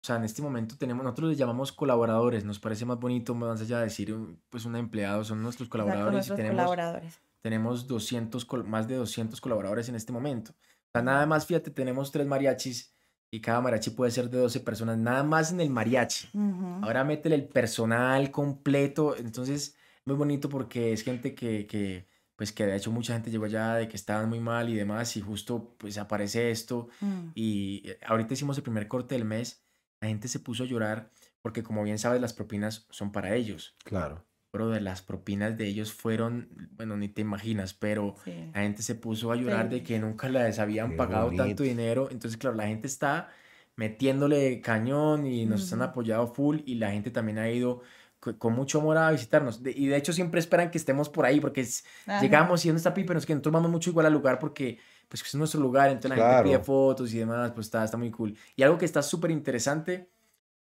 [0.03, 3.79] sea, en este momento tenemos, nosotros les llamamos colaboradores, nos parece más bonito, más allá
[3.79, 7.19] de decir un- pues un empleado, son nuestros colaboradores y nuestros tenemos, colaboradores.
[7.41, 10.51] tenemos 200, col- más de 200 colaboradores en este momento.
[10.51, 12.93] O sea, nada más, fíjate, tenemos tres mariachis
[13.29, 16.29] y cada mariachi puede ser de 12 personas, nada más en el mariachi.
[16.33, 16.79] Ujú.
[16.85, 19.15] Ahora métele el personal completo.
[19.17, 19.75] Entonces,
[20.07, 23.75] muy bonito porque es gente que, que, pues que de hecho mucha gente llegó allá
[23.75, 27.29] de que estaban muy mal y demás y justo pues aparece esto Mm.
[27.35, 29.63] y eh, ahorita hicimos el primer corte del mes,
[30.01, 33.75] la gente se puso a llorar porque como bien sabes las propinas son para ellos.
[33.83, 34.23] Claro.
[34.51, 38.33] Pero de las propinas de ellos fueron, bueno, ni te imaginas, pero Sí.
[38.53, 39.87] la gente se puso a llorar de Feliz.
[39.87, 41.43] que nunca les habían Qué pagado bonito.
[41.43, 42.07] tanto dinero.
[42.11, 43.29] Entonces, claro, la gente está
[43.75, 45.89] metiéndole cañón y nos han Ujú.
[45.89, 47.81] apoyado full y la gente también ha ido
[48.19, 49.61] con mucho amor a visitarnos.
[49.63, 51.85] De- y de hecho siempre esperan que estemos por ahí porque es-
[52.21, 55.21] llegamos y dónde está Pipe, nos que nosotros vamos mucho igual al lugar porque pues
[55.23, 56.63] es nuestro lugar, entonces la gente pide Claro.
[56.65, 58.35] fotos y demás, pues está, está muy cool.
[58.57, 60.09] Y algo que está súper interesante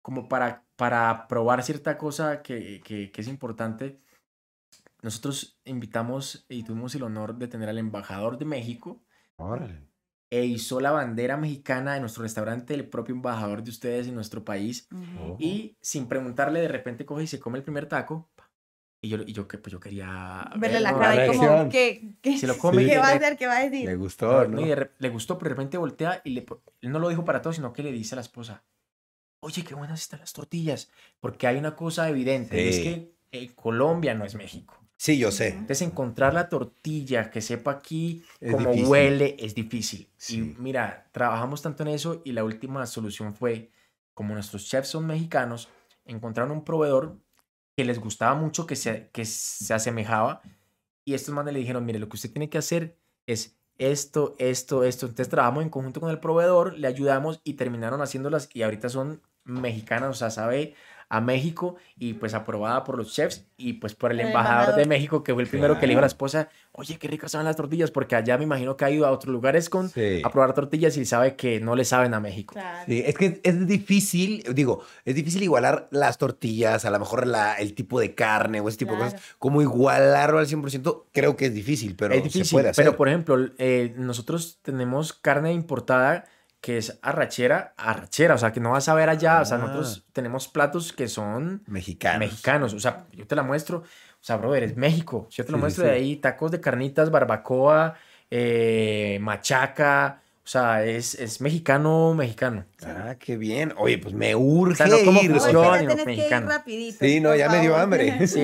[0.03, 4.01] como para, para probar cierta cosa que, que, que es importante,
[5.03, 9.03] nosotros invitamos y tuvimos el honor de tener al embajador de México
[9.37, 9.88] Órale.
[10.31, 14.45] E hizo la bandera mexicana de nuestro restaurante, el propio embajador de ustedes en nuestro
[14.45, 14.89] país.
[15.39, 18.31] Y sin preguntarle, de repente coge y se come el primer taco.
[19.01, 21.69] Y yo, y yo, que- pues yo quería Verle la cara y como.
[21.71, 23.37] ¿qué, qué, Se lo come y ¿qué le- va a hacer?
[23.39, 23.89] ¿Qué va a decir?
[23.89, 24.61] Le gustó, no, ¿no?
[24.61, 26.45] y de re- le gustó, pero de repente voltea y le,
[26.81, 28.65] él no lo dijo para todos, sino que le dice a la esposa,
[29.41, 33.55] oye, qué buenas están las tortillas, porque hay una cosa evidente, y es que eh,
[33.55, 34.75] Colombia no es México.
[34.99, 35.51] Sí, yo sé.
[35.51, 38.85] Entonces encontrar la tortilla que sepa aquí difícil.
[38.85, 40.11] huele es difícil.
[40.17, 40.39] Sí.
[40.39, 43.71] Y mira, trabajamos tanto en eso y la última solución fue,
[44.13, 45.69] como nuestros chefs son mexicanos,
[46.05, 47.17] encontraron un proveedor
[47.77, 50.43] que les gustaba mucho, que se, que se asemejaba.
[51.05, 54.83] Y estos manes le dijeron, mire, lo que usted tiene que hacer es esto, esto,
[54.83, 55.07] esto.
[55.07, 59.23] Entonces trabajamos en conjunto con el proveedor, le ayudamos y terminaron haciéndolas y ahorita son
[59.45, 60.75] mexicanas, o sea, sabe
[61.11, 64.85] a México y pues aprobada por los chefs y pues por el El embajador de.
[64.87, 67.47] México que fue el primero que le dijo a la esposa, oye, qué ricas saben
[67.47, 70.21] las tortillas, porque allá me imagino que ha ido a otros lugares con Sí.
[70.25, 72.55] a probar tortillas y sabe que no le saben a México.
[72.55, 72.85] Claro.
[72.87, 77.55] Sí, es que es difícil, digo, es difícil igualar las tortillas, a lo mejor la,
[77.55, 79.21] el tipo de carne o ese tipo de cosas.
[79.39, 82.85] Como igualarlo al 100%, creo que es difícil, pero es difícil, se puede hacer.
[82.85, 86.25] pero por ejemplo, eh, nosotros tenemos carne importada
[86.61, 89.61] que es arrachera, arrachera, o sea, que no vas a ver allá, o sea, Ah.
[89.61, 92.19] nosotros tenemos platos que son Mexicanos.
[92.21, 93.85] mexicanos, o sea, yo te la muestro, o
[94.25, 95.91] sea, brother, es México, si yo te lo Sí, muestro sí.
[95.91, 97.95] de ahí, tacos de carnitas, barbacoa,
[98.31, 102.65] eh, machaca, o sea, es, es mexicano, mexicano.
[102.83, 103.75] Ah, qué bien.
[103.77, 105.31] Oye, pues me urge no como ir.
[105.31, 105.81] Oye, fusión, ya oye.
[105.81, 106.97] sino tenés que ir rapidito.
[107.05, 108.19] Sí, no, ya me dio hambre.
[108.27, 108.43] Sí.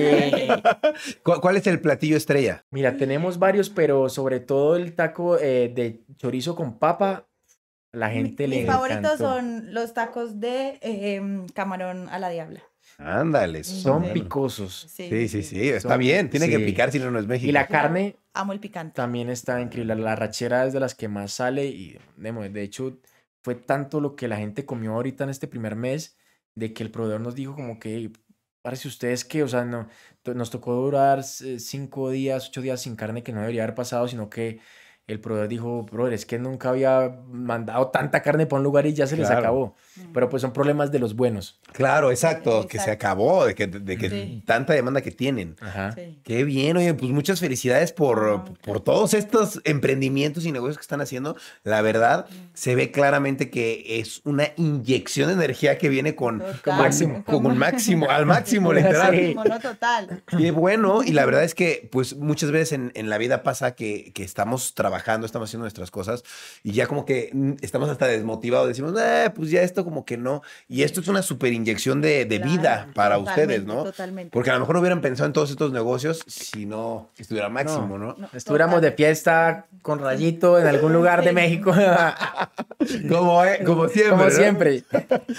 [1.23, 2.63] ¿Cuál, cuál es el platillo estrella?
[2.69, 7.25] Mira, tenemos varios, pero sobre todo el taco eh, de chorizo con papa,
[7.95, 11.21] la gente le Mis favoritos son los tacos de eh,
[11.53, 12.61] camarón a la diabla.
[12.97, 13.63] Ándale.
[13.63, 14.11] Son Sí.
[14.13, 14.87] picosos.
[14.89, 15.69] Sí, sí, sí.
[15.69, 16.29] Está Son- bien.
[16.29, 17.49] Tiene que picar si no, no es México.
[17.49, 18.93] Y la carne Amo el picante.
[18.95, 19.95] también está increíble.
[19.95, 22.99] La rachera es de las que más sale y de hecho
[23.41, 26.17] fue tanto lo que la gente comió ahorita en este primer mes
[26.55, 28.11] de que el proveedor nos dijo como que
[28.61, 29.87] parece ustedes que, o sea, no,
[30.33, 34.07] nos tocó durar eh, cinco días, ocho días sin carne que no debería haber pasado,
[34.07, 34.59] sino que
[35.07, 38.93] el proveedor dijo, brother, es que nunca había mandado tanta carne para un lugar y
[38.93, 39.39] ya se les Claro.
[39.41, 39.75] acabó.
[40.13, 41.59] Pero pues son problemas de los buenos.
[41.71, 43.05] Claro, exacto, que se Exacto.
[43.07, 44.43] acabó, de que, de que Sí.
[44.45, 45.55] tanta demanda que tienen.
[45.61, 45.91] Ajá.
[45.93, 46.19] Sí.
[46.23, 50.81] Qué bien, oye, pues muchas felicidades por, No, por todos estos emprendimientos y negocios que
[50.81, 51.35] están haciendo.
[51.63, 56.77] La verdad, se ve claramente que es una inyección de energía que viene con, Total.
[56.79, 57.23] máximo.
[57.25, 59.15] con un máximo, al máximo, literal.
[59.15, 59.35] Sí.
[59.35, 60.23] Máximo, no total.
[60.37, 63.75] Qué bueno, y la verdad es que, pues, muchas veces en, en la vida pasa
[63.75, 66.23] que, que estamos trabajando, estamos haciendo nuestras cosas,
[66.63, 70.17] y ya como que mm, estamos hasta desmotivados, decimos, eh, pues ya esto como que
[70.17, 70.41] no.
[70.67, 73.83] Y esto es una super inyección de, de Claro, vida para totalmente, ustedes, ¿no?
[73.83, 74.31] Totalmente.
[74.31, 77.97] Porque a lo mejor no hubieran pensado en todos estos negocios si no estuviera máximo,
[77.97, 78.15] ¿no?
[78.17, 78.97] No, Estuviéramos de total.
[78.97, 81.33] fiesta con rayito en algún lugar de.
[81.33, 81.71] México.
[83.09, 84.09] Como, eh, como siempre.
[84.09, 84.31] Como ¿no?
[84.31, 84.83] siempre.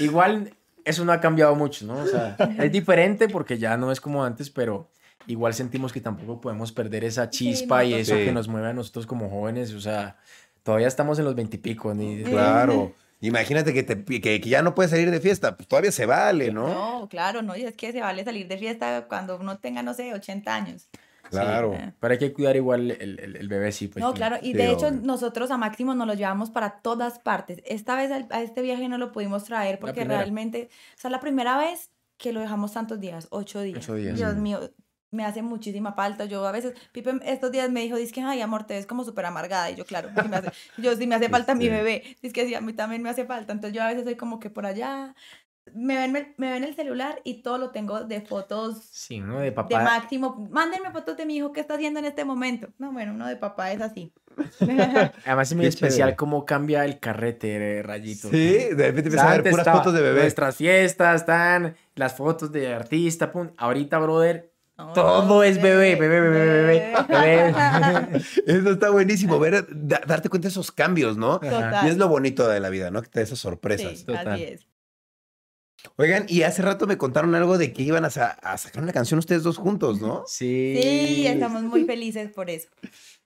[0.01, 0.53] Igual
[0.85, 1.99] eso no ha cambiado mucho, ¿no?
[1.99, 4.89] O sea, es diferente porque ya no es como antes, pero
[5.27, 8.25] igual sentimos que tampoco podemos perder esa chispa no, y eso total.
[8.27, 9.73] que nos mueve a nosotros como jóvenes.
[9.75, 10.17] O sea,
[10.63, 11.95] todavía estamos en los veintipico.
[11.95, 12.23] Ni...
[12.23, 12.95] Claro.
[13.21, 16.53] Imagínate que, te, que, que ya no puedes salir de fiesta, pues todavía se vale,
[16.53, 16.69] ¿no?
[16.69, 19.95] No, claro, no, y es que se vale salir de fiesta cuando uno tenga, no
[19.95, 20.89] sé, 80 años.
[21.31, 21.75] Claro.
[21.77, 21.93] Sí.
[21.99, 23.89] Pero hay que cuidar igual el, el, el bebé, sí.
[23.89, 27.19] Pues, No, claro, y Sí, de hecho nosotros a Máximo nos lo llevamos para todas
[27.19, 27.63] partes.
[27.65, 31.19] Esta vez al- a este viaje no lo pudimos traer porque realmente, o sea, la
[31.21, 33.79] primera vez que lo dejamos tantos días, ocho días.
[33.79, 34.17] Ocho días.
[34.17, 34.71] Dios mío,
[35.11, 36.25] me hace muchísima falta.
[36.25, 39.05] Yo a veces, Pipe estos días me dijo, dice que, ay, amor, te ves como
[39.05, 39.71] súper amargada.
[39.71, 41.71] Y yo, claro, me hace, yo sí me hace falta mi Sí.
[41.71, 42.03] bebé.
[42.23, 43.53] Dice que sí, a mí también me hace falta.
[43.53, 45.15] Entonces yo a veces soy como que por allá,
[45.75, 49.47] me ven, me ven el celular y todo lo tengo de fotos Sí, uno de
[49.47, 49.83] de papá.
[49.83, 50.47] máximo.
[50.51, 52.69] Mándenme fotos de mi hijo, ¿qué está haciendo en este momento?
[52.79, 54.13] No, bueno, uno de papá es así.
[55.25, 56.17] Además es muy Qué especial chévere.
[56.17, 58.29] cómo cambia el carrete, eh, Rayito.
[58.29, 60.21] Sí, de repente empiezas a ver puras fotos de bebé.
[60.21, 63.51] Nuestras fiestas están, las fotos de artista, pum.
[63.57, 64.53] Ahorita, brother,
[64.95, 68.21] Todo es bebé, bebé, bebé, bebé, bebé.
[68.47, 71.41] Eso está buenísimo, ver, da- darte cuenta de esos cambios, ¿no?
[71.41, 71.87] Total.
[71.87, 73.01] Y es lo bonito de la vida, ¿no?
[73.01, 74.01] Que te da esas sorpresas.
[74.01, 74.29] Sí, Total.
[74.29, 74.67] así es.
[75.97, 78.93] Oigan, y hace rato me contaron algo de que iban a, sa- a sacar una
[78.93, 80.25] canción ustedes dos juntos, ¿no?
[80.27, 80.79] Sí.
[80.83, 82.69] Sí, estamos muy felices por eso.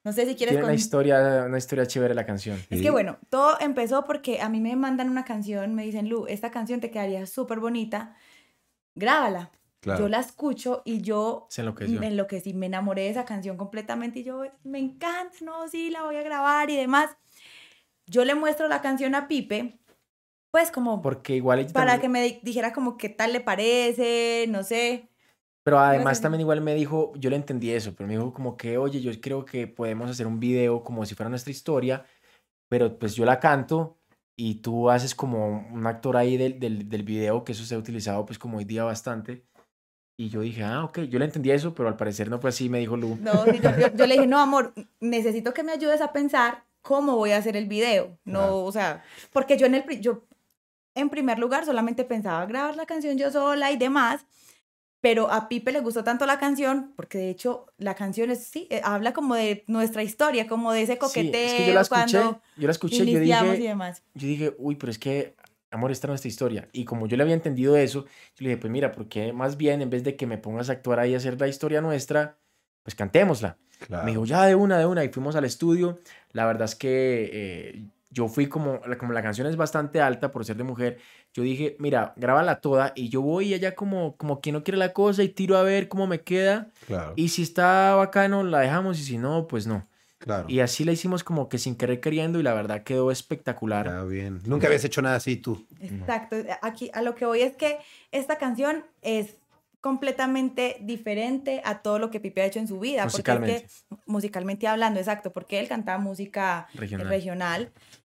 [0.04, 0.74] No sé si quieres Tiene una con...
[0.74, 2.56] historia, una historia chévere la canción.
[2.70, 2.82] Es Sí.
[2.84, 6.50] que bueno, todo empezó porque a mí me mandan una canción, me dicen, Lu, esta
[6.50, 8.14] canción te quedaría súper bonita,
[8.94, 9.50] grábala.
[9.82, 11.98] Yo la escucho y yo Se enloqueció.
[12.00, 16.02] me enloquecí, me enamoré de esa canción completamente y yo, me encanta, no, sí, la
[16.02, 17.16] voy a grabar y demás.
[18.06, 19.78] Yo le muestro la canción a Pipe,
[20.50, 24.46] pues como Porque igual para también- que me di- dijera como qué tal le parece,
[24.48, 25.08] no sé.
[25.62, 28.78] Pero además también igual me dijo, yo le entendí eso, pero me dijo como que,
[28.78, 32.04] oye, yo creo que podemos hacer un video como si fuera nuestra historia,
[32.68, 33.98] pero pues yo la canto
[34.36, 37.78] y tú haces como un actor ahí del, del, del video, que eso se ha
[37.78, 39.44] utilizado pues como hoy día bastante.
[40.20, 42.68] Y yo dije, ah, ok, yo le entendí eso, pero al parecer no fue así,
[42.68, 43.16] me dijo Lu.
[43.22, 46.64] No, sí, yo, yo- yo le dije, no, amor, necesito que me ayudes a pensar
[46.82, 48.18] cómo voy a hacer el video.
[48.26, 48.64] No, Claro.
[48.64, 49.02] o sea,
[49.32, 50.24] porque yo en el, yo
[50.94, 54.26] en primer lugar solamente pensaba grabar la canción yo sola y demás,
[55.00, 58.66] pero a Pipe le gustó tanto la canción, porque de hecho la canción es, sí,
[58.68, 61.80] eh, habla como de nuestra historia, como de ese Sí, coqueteo, es que yo la
[61.80, 64.02] escuché, cuando yo la escuché, yo iniciamos y dije, demás.
[64.12, 65.34] yo dije, uy, pero es que,
[65.70, 66.68] amor, esta es nuestra historia.
[66.72, 69.82] Y como yo le había entendido eso, yo le dije, pues mira, porque más bien
[69.82, 72.38] en vez de que me pongas a actuar ahí a hacer la historia nuestra,
[72.82, 73.56] pues cantémosla.
[73.86, 74.04] Claro.
[74.04, 75.98] Me dijo, ya de una, de una, y fuimos al estudio.
[76.32, 80.44] La verdad es que eh, yo fui como, como la canción es bastante alta por
[80.44, 80.98] ser de mujer,
[81.32, 84.92] yo dije, mira, grábala toda y yo voy allá como, como quien no quiere la
[84.92, 86.70] cosa y tiro a ver cómo me queda.
[86.86, 87.12] Claro.
[87.16, 89.86] Y si está bacano, la dejamos y si no, pues no.
[90.20, 90.46] Claro.
[90.48, 93.86] Y así la hicimos como que sin querer queriendo y la verdad quedó espectacular.
[93.88, 94.40] Está bien.
[94.46, 95.66] Nunca habías hecho nada así tú.
[95.80, 96.36] Exacto.
[96.62, 97.78] Aquí a lo que voy es que
[98.12, 99.36] esta canción es
[99.80, 103.02] completamente diferente a todo lo que Pipe ha hecho en su vida.
[103.08, 103.66] Porque es Musicalmente.
[103.88, 107.08] que, musicalmente hablando, exacto, porque él cantaba música Regional.
[107.08, 107.72] regional.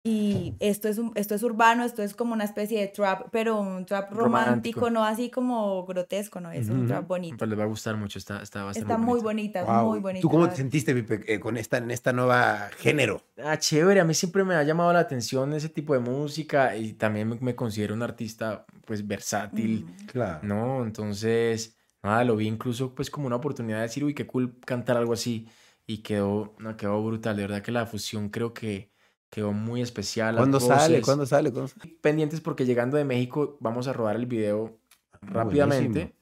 [0.02, 3.60] Y esto es, un- esto es urbano, esto es como una especie de trap, pero
[3.60, 4.90] un trap romántico, Romántico.
[4.90, 7.36] no así como grotesco, no, es un trap bonito.
[7.36, 9.62] Pues les va a gustar mucho, está, está bastante Está muy bonita.
[9.64, 9.90] Wow.
[9.90, 10.22] muy bonita.
[10.22, 13.22] ¿Tú cómo te sentiste, Pipe, eh, con esta, en esta nueva género?
[13.44, 16.94] Ah, chévere, a mí siempre me ha llamado la atención ese tipo de música y
[16.94, 20.06] también me, me considero un artista pues versátil, Mm.
[20.06, 20.40] Claro.
[20.42, 20.82] ¿no?
[20.84, 24.96] Entonces, nada, lo vi incluso pues como una oportunidad de decir, uy, qué cool cantar
[24.96, 25.46] algo así
[25.86, 28.89] y quedó, no, quedó brutal, de verdad que la fusión creo que
[29.30, 30.34] quedó muy especial.
[30.34, 31.00] las ¿Cuándo sale?
[31.02, 31.50] ¿Cuándo sale?
[31.52, 31.90] ¿Cuándo sale?
[32.00, 34.78] Pendientes porque llegando de México vamos a rodar el video
[35.12, 36.14] Ah, rápidamente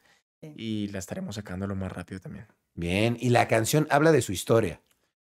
[0.42, 2.46] y la estaremos sacando lo más rápido también.
[2.74, 3.16] Bien.
[3.20, 4.80] Y la canción habla de su historia.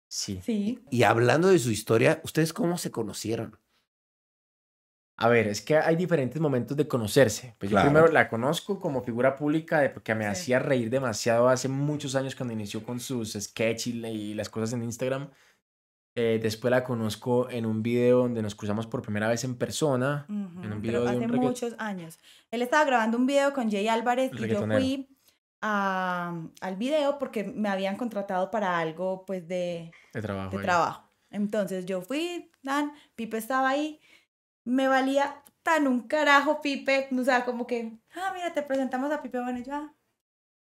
[0.08, 0.40] Sí.
[0.44, 3.58] Sí, Y hablando de su historia, ¿ustedes cómo se conocieron?
[5.18, 7.54] A ver, es que hay diferentes momentos de conocerse.
[7.58, 7.88] Pues Claro.
[7.88, 10.30] yo primero la conozco como figura pública de, porque me Sí.
[10.30, 14.72] hacía reír demasiado hace muchos años cuando inició con sus sketches y, y las cosas
[14.72, 15.30] en Instagram.
[16.14, 20.26] Eh, después la conozco en un video donde nos cruzamos por primera vez en persona.
[20.28, 22.18] En un pero video de hace un muchos años.
[22.50, 25.16] Él estaba grabando un video con Jay Álvarez y yo fui
[25.62, 30.56] a- al video porque me habían contratado para algo pues de, de trabajo.
[30.56, 31.08] de trabajo.
[31.30, 33.98] Entonces yo fui, Dan, Pipe estaba ahí,
[34.64, 39.22] me valía tan un carajo Pipe, o sea, como que, ah, mira, te presentamos a
[39.22, 39.94] Pipe, bueno, yo, ah.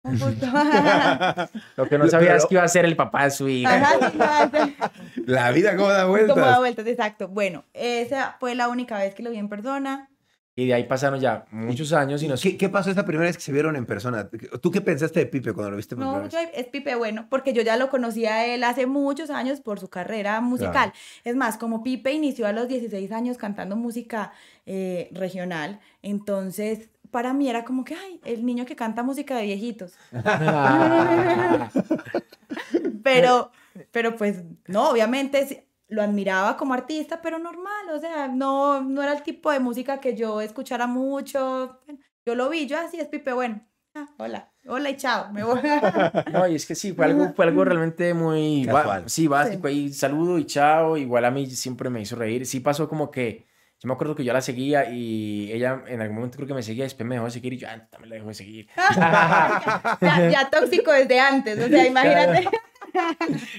[1.77, 3.75] Lo que no sabía pero- es que iba a ser el papá de su hija.
[3.75, 4.75] Ajá, sí.
[5.25, 6.33] La vida cómo da vueltas.
[6.33, 7.27] Como da vueltas, exacto.
[7.29, 10.09] Bueno, esa fue la única vez que lo vi en persona.
[10.55, 12.39] Y de ahí pasaron ya muchos años y nos...
[12.39, 14.29] ¿Qué, qué pasó esta primera vez que se vieron en persona?
[14.61, 16.49] ¿Tú qué pensaste de Pipe cuando lo viste por No, primera yo- vez?
[16.53, 19.89] es Pipe bueno, porque yo ya lo conocía a él hace muchos años por su
[19.89, 20.93] carrera musical.
[21.23, 24.31] Es más, como Pipe inició a los 16 años cantando música
[24.67, 29.43] eh, regional, entonces para mí era como que, ay, el niño que canta música de
[29.43, 29.93] viejitos.
[33.03, 33.51] Pero,
[33.91, 39.03] pero pues, no, obviamente, sí, lo admiraba como artista, pero normal, o sea, no, no
[39.03, 41.79] era el tipo de música que yo escuchara mucho.
[42.25, 43.61] Yo lo vi, yo así es Pipe, bueno,
[43.93, 45.59] ah, hola, hola y chao, me voy.
[46.31, 49.09] No, y es que sí, fue algo, fue algo realmente muy, Casual.
[49.09, 52.87] sí, básico, ahí saludo y chao, igual a mí siempre me hizo reír, sí pasó
[52.87, 53.45] como que,
[53.83, 56.63] yo me acuerdo que yo la seguía y ella en algún momento creo que me
[56.63, 58.69] seguía, después me dejó de seguir y yo, ah, también la dejo de seguir.
[58.95, 62.47] ya, ya tóxico desde antes, o sea, imagínate.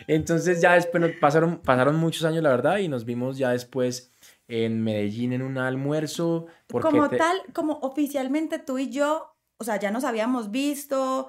[0.06, 4.14] Entonces ya después nos pasaron, pasaron muchos años, la verdad, y nos vimos ya después
[4.48, 6.46] en Medellín en un almuerzo.
[6.68, 11.28] Como te- tal, como oficialmente tú y yo, o sea, ya nos habíamos visto,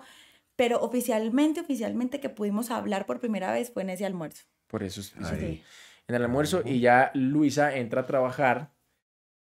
[0.55, 4.45] pero oficialmente, oficialmente que pudimos hablar por primera vez fue en ese almuerzo.
[4.67, 5.63] Por eso, fue
[6.07, 8.74] en el almuerzo y ya Luisa entra a trabajar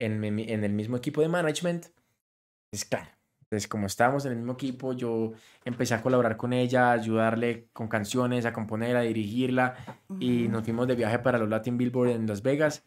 [0.06, 1.86] en, en el mismo equipo de management.
[2.74, 3.10] Es claro.
[3.44, 5.34] Entonces, como estábamos en el mismo equipo, yo
[5.66, 9.76] empecé a colaborar con ella, ayudarle con canciones, a componer, a dirigirla.
[10.20, 12.86] Y nos fuimos de viaje para los Latin Billboard en Las Vegas.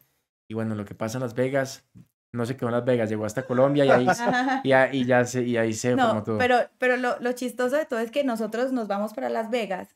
[0.49, 1.87] Y bueno, lo que pasa en Las Vegas,
[2.33, 4.07] no se quedó en Las Vegas, llegó hasta Colombia y ahí,
[4.65, 6.39] y, a- y ya se, y ahí se formó No, todo.
[6.39, 9.95] pero, pero lo, lo chistoso de todo es que nosotros nos vamos para Las Vegas.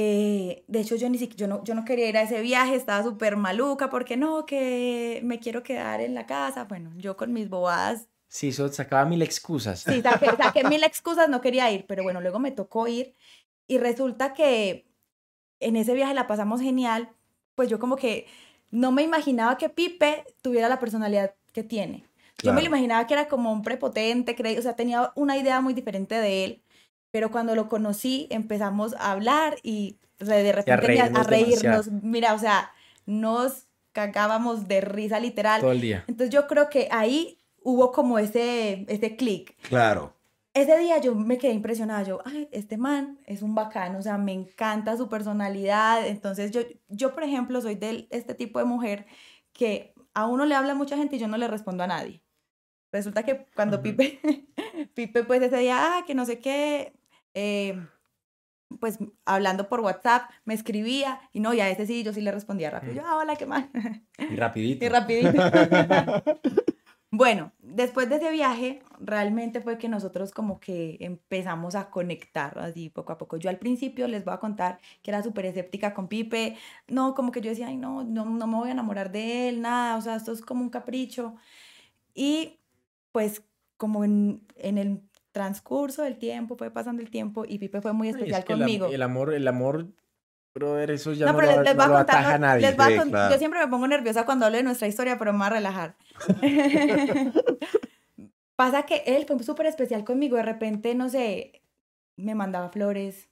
[0.00, 2.76] Eh, de hecho, yo ni siquiera, yo no, yo no quería ir a ese viaje,
[2.76, 6.64] estaba súper maluca, porque no, que me quiero quedar en la casa.
[6.64, 9.80] Bueno, yo con mis bobadas, Sí, eso sacaba mil excusas.
[9.80, 13.16] sí, saqué, saqué mil excusas, no quería ir, pero bueno, luego me tocó ir
[13.66, 14.86] y resulta que
[15.60, 17.10] en ese viaje la pasamos genial,
[17.56, 18.26] pues yo como que
[18.70, 22.04] no me imaginaba que Pipe tuviera la personalidad que tiene.
[22.40, 25.60] Yo me lo imaginaba que era como un prepotente, cre- o sea, tenía una idea
[25.60, 26.62] muy diferente de él,
[27.10, 31.22] pero cuando lo conocí empezamos a hablar y o sea, de repente ni a, a
[31.22, 31.62] reírnos reírnos.
[31.62, 32.00] demasiado.
[32.02, 32.72] Mira, o sea,
[33.06, 35.60] nos cagábamos de risa literal.
[35.60, 36.04] Todo el día.
[36.06, 39.56] Entonces yo creo que ahí hubo como ese, ese clic.
[39.68, 40.14] Claro.
[40.54, 44.18] Ese día yo me quedé impresionada, yo, ay, este man es un bacano, o sea,
[44.18, 49.06] me encanta su personalidad, entonces yo, yo por ejemplo, soy de este tipo de mujer
[49.52, 52.24] que a uno le habla mucha gente y yo no le respondo a nadie.
[52.90, 53.84] Resulta que cuando Ujú.
[53.84, 54.20] Pipe,
[54.94, 56.97] Pipe pues ese día, ah, que no sé qué,
[57.34, 57.78] eh,
[58.80, 62.32] pues hablando por WhatsApp, me escribía y no, y a ese sí, yo sí le
[62.32, 63.66] respondía rápido, yo, ah, hola, ¿qué más?
[64.18, 64.84] Y rapidito.
[64.84, 65.42] Y rapidito.
[67.10, 72.90] bueno, después de ese viaje, realmente fue que nosotros como que empezamos a conectar así
[72.90, 73.38] poco a poco.
[73.38, 76.56] Yo al principio les voy a contar que era súper escéptica con Pipe.
[76.86, 79.62] No, como que yo decía, ay, no, no, no me voy a enamorar de él,
[79.62, 81.36] nada, o sea, esto es como un capricho.
[82.14, 82.58] Y
[83.12, 83.42] pues
[83.78, 85.07] como en, en el
[85.38, 88.86] transcurso del tiempo, fue pasando el tiempo y Pipe fue muy es especial que conmigo.
[88.86, 89.86] El, amor, el amor,
[90.54, 92.34] brother, eso ya No, no, pero lo, les, les no voy a lo contar, ataja
[92.34, 92.60] a nadie.
[92.62, 93.32] les voy a Sí, con- claro.
[93.34, 95.96] yo siempre me pongo nerviosa cuando hablo de nuestra historia, pero me voy a relajar.
[98.56, 101.62] Pasa que él fue súper especial conmigo, de repente, no sé,
[102.16, 103.28] me mandaba flores,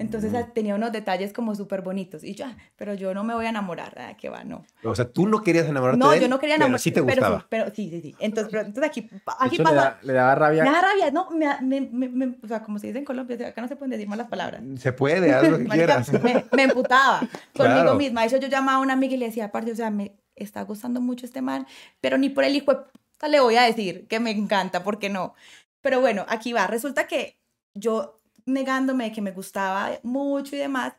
[0.00, 3.46] entonces tenía unos detalles como súper bonitos, y yo, ah, pero yo no me voy
[3.46, 4.64] a enamorar, ah, que va, no.
[4.82, 6.22] O sea, tú no querías enamorarte No, de él.
[6.22, 7.38] yo no quería pero enamorar, sí te pero gustaba.
[7.40, 8.14] sí, pero sí, sí, sí.
[8.18, 9.08] Entonces, pero, entonces aquí,
[9.38, 10.64] aquí hecho, le, pasa, da- le daba rabia.
[10.64, 13.60] me da rabia, no, me, me, me, o sea, como se dice en Colombia, acá
[13.62, 14.62] no se pueden decir malas palabras.
[14.78, 16.10] Se puede, haz lo que quieras.
[16.12, 17.94] me, emputaba conmigo Claro.
[17.96, 18.24] misma.
[18.24, 21.00] Hecho, yo llamaba a una amiga y le decía, aparte, o sea, me está gustando
[21.00, 21.66] mucho este man,
[22.00, 25.34] pero ni por el hijo de le voy a decir que me encanta, porque no.
[25.82, 26.66] Pero bueno, aquí va.
[26.66, 27.38] Resulta que
[27.74, 30.94] yo negándome que me gustaba mucho y demás,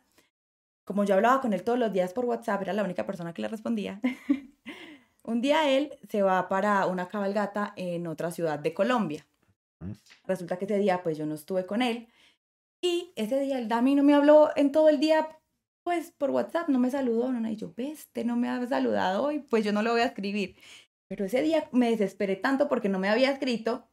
[0.83, 3.41] como yo hablaba con él todos los días por WhatsApp, era la única persona que
[3.41, 4.01] le respondía.
[5.23, 9.25] Un día él se va para una cabalgata en otra ciudad de Colombia.
[9.79, 9.91] Mm.
[10.25, 12.07] Resulta que ese día pues yo no estuve con él
[12.81, 15.37] y ese día el Dami no me habló en todo el día
[15.83, 19.23] pues por WhatsApp, no me saludó, no, y yo, ves, este no me ha saludado
[19.23, 20.55] hoy, pues yo no lo voy a escribir.
[21.07, 23.87] Pero ese día me desesperé tanto porque no me había escrito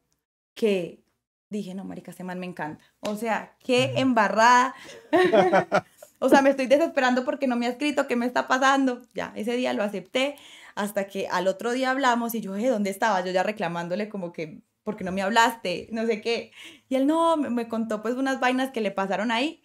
[0.53, 1.03] que
[1.49, 2.83] dije, no, marica, ese man me encanta.
[2.99, 4.75] O sea, qué embarrada.
[6.19, 9.01] o sea, me estoy desesperando porque no me ha escrito, ¿qué me está pasando?
[9.13, 10.35] Ya, ese día lo acepté
[10.75, 13.23] hasta que al otro día hablamos y yo, eh, ¿dónde estaba?
[13.25, 15.89] Yo ya reclamándole como que, ¿por qué no me hablaste?
[15.91, 16.51] No sé qué.
[16.87, 19.61] Y él no, me, me contó pues unas vainas que le pasaron ahí.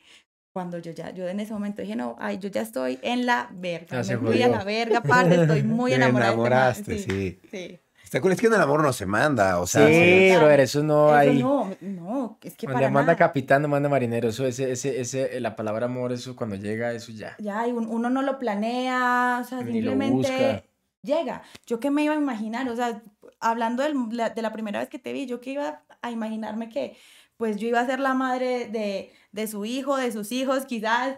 [0.53, 3.49] Cuando yo ya, yo en ese momento dije, no, ay, yo ya estoy en la
[3.53, 4.03] verga.
[4.03, 6.73] Ya me fui a la verga, parce, estoy muy Te enamorada.
[6.73, 6.99] de este man".
[6.99, 7.39] enamoraste, sí.
[7.51, 7.81] sí.
[8.05, 10.61] Está cool, Es que en el amor no se manda, o sea, sí, se- brother,
[10.61, 11.43] eso no Eso hay.
[11.43, 13.17] no, no, es que Donde para manda nada.
[13.17, 14.29] capitán, no manda marinero.
[14.29, 17.35] Eso, ese, ese, ese, la palabra amor, eso cuando llega, eso ya.
[17.39, 20.65] Ya, y un- uno no lo planea, o sea, Ni lo simplemente
[21.03, 21.43] llega.
[21.67, 23.03] Yo qué me iba a imaginar, o sea,
[23.41, 26.69] hablando del- la- de la primera vez que te vi, yo que iba a imaginarme
[26.69, 26.97] que,
[27.37, 31.17] pues, yo iba a ser la madre de, de su hijo, de sus hijos, quizás,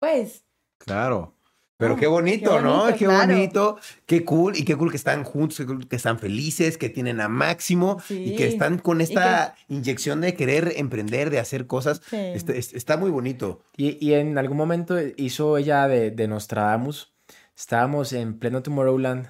[0.00, 0.44] pues,
[0.78, 1.32] Claro.
[1.78, 2.78] Pero No, qué bonito, qué ¿no?
[2.80, 3.34] bonito, Qué claro.
[3.34, 6.88] bonito, qué cool, y qué cool que están juntos, qué cool que están felices, que
[6.88, 11.66] tienen a máximo y que Sí, están con esta inyección de querer emprender, de hacer
[11.66, 12.00] cosas.
[12.08, 12.16] sí.
[12.16, 13.62] Está, es- está muy bonito.
[13.76, 17.12] Y, y en algún momento hizo ella de, de Nostradamus,
[17.54, 19.26] estábamos en pleno Tomorrowland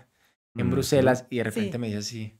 [0.57, 0.73] en Ujú.
[0.77, 1.79] Bruselas y de repente Sí.
[1.79, 2.39] me dice así,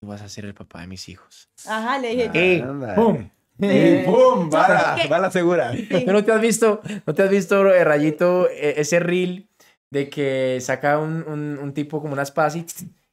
[0.00, 1.48] tú vas a ser el papá de mis hijos.
[1.66, 2.64] Ajá, le dije.
[2.96, 3.30] ¡Pum!
[3.58, 4.44] Y ¡Pum!
[4.44, 5.72] Yo Bala, bala segura.
[5.72, 5.86] sí.
[6.04, 9.48] ¿Tú no te has visto, no te has visto, eh, Rayito, eh, ese reel
[9.90, 12.66] de que saca un, un, un tipo como una espada así,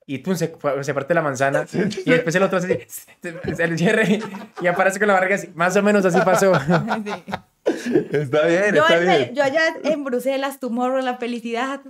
[0.07, 3.77] y pum, se, se parte la manzana y después el otro hace así, se le
[3.77, 4.19] cierre
[4.59, 5.49] y aparece con la barriga así.
[5.53, 6.53] Más o menos así pasó.
[7.75, 8.07] Sí.
[8.11, 9.35] Está bien, Yo, está en- bien.
[9.35, 11.81] yo allá en Bruselas, Tomorrow, la felicidad,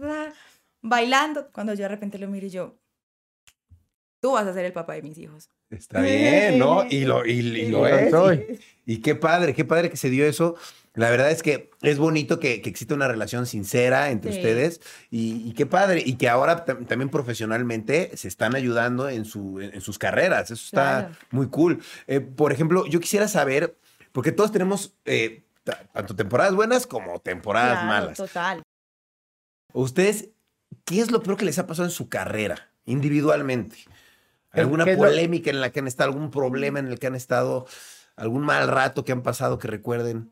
[0.81, 2.75] bailando, cuando yo de repente lo miro y yo,
[4.21, 5.49] tú vas a ser el papá de mis hijos.
[5.69, 6.85] Está bien, ¿no?
[6.89, 8.11] Y lo, y, y lo Lo es.
[8.11, 8.59] soy.
[8.85, 10.55] Y qué padre, qué padre que se dio eso.
[10.93, 14.39] La verdad es que es bonito que, que exista una relación sincera entre Sí.
[14.39, 16.03] ustedes y, y qué padre.
[16.05, 20.51] Y que ahora tam- también profesionalmente se están ayudando en, su, en, en sus carreras.
[20.51, 21.15] Eso está Claro.
[21.31, 21.81] muy cool.
[22.07, 23.77] Eh, por ejemplo, yo quisiera saber,
[24.11, 28.17] porque todos tenemos eh, ta- tanto temporadas buenas como temporadas Claro, malas.
[28.17, 28.61] Total.
[29.73, 30.29] ¿Ustedes
[30.83, 33.77] qué es lo peor que les ha pasado en su carrera, individualmente?
[34.53, 37.65] ¿Qué- ¿Alguna polémica en la que han estado, algún problema en el que han estado,
[38.15, 40.31] algún mal rato que han pasado que recuerden?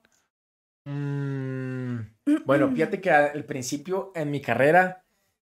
[0.86, 2.00] Mm,
[2.46, 5.04] bueno, fíjate que al principio en mi carrera,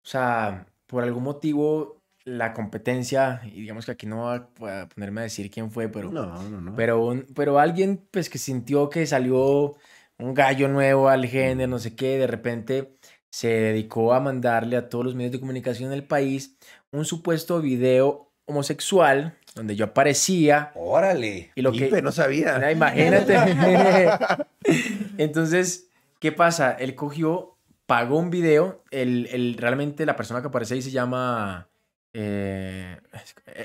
[0.03, 5.21] o sea, por algún motivo, la competencia, y digamos que aquí no voy a ponerme
[5.21, 6.75] a decir quién fue, pero, No, no, no.
[6.75, 9.75] pero, un- pero alguien pues que sintió que salió
[10.17, 12.97] un gallo nuevo al género, no sé qué, de repente
[13.31, 16.57] se dedicó a mandarle a todos los medios de comunicación del país
[16.91, 21.51] un supuesto video homosexual donde yo aparecía Órale.
[21.55, 22.71] Y lo que- Pipe, no sabía.
[22.71, 23.35] Imagínate.
[25.17, 25.89] Entonces,
[26.19, 26.71] ¿qué pasa?
[26.73, 28.83] Él cogió, pagó un video.
[28.91, 31.67] El, el- realmente la persona que aparece ahí se llama
[32.13, 32.97] eh,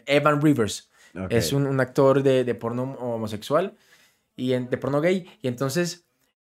[0.07, 0.91] Evan Rivers.
[1.31, 3.75] Es un, un actor de, de porno homosexual
[4.37, 5.27] y en- de porno gay.
[5.43, 6.05] Y entonces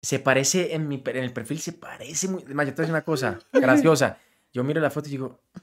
[0.01, 2.43] se parece en, mi, en el perfil, se parece muy.
[2.45, 4.19] Además, yo te voy a decir una cosa graciosa.
[4.53, 5.63] Yo miro la foto y digo, "No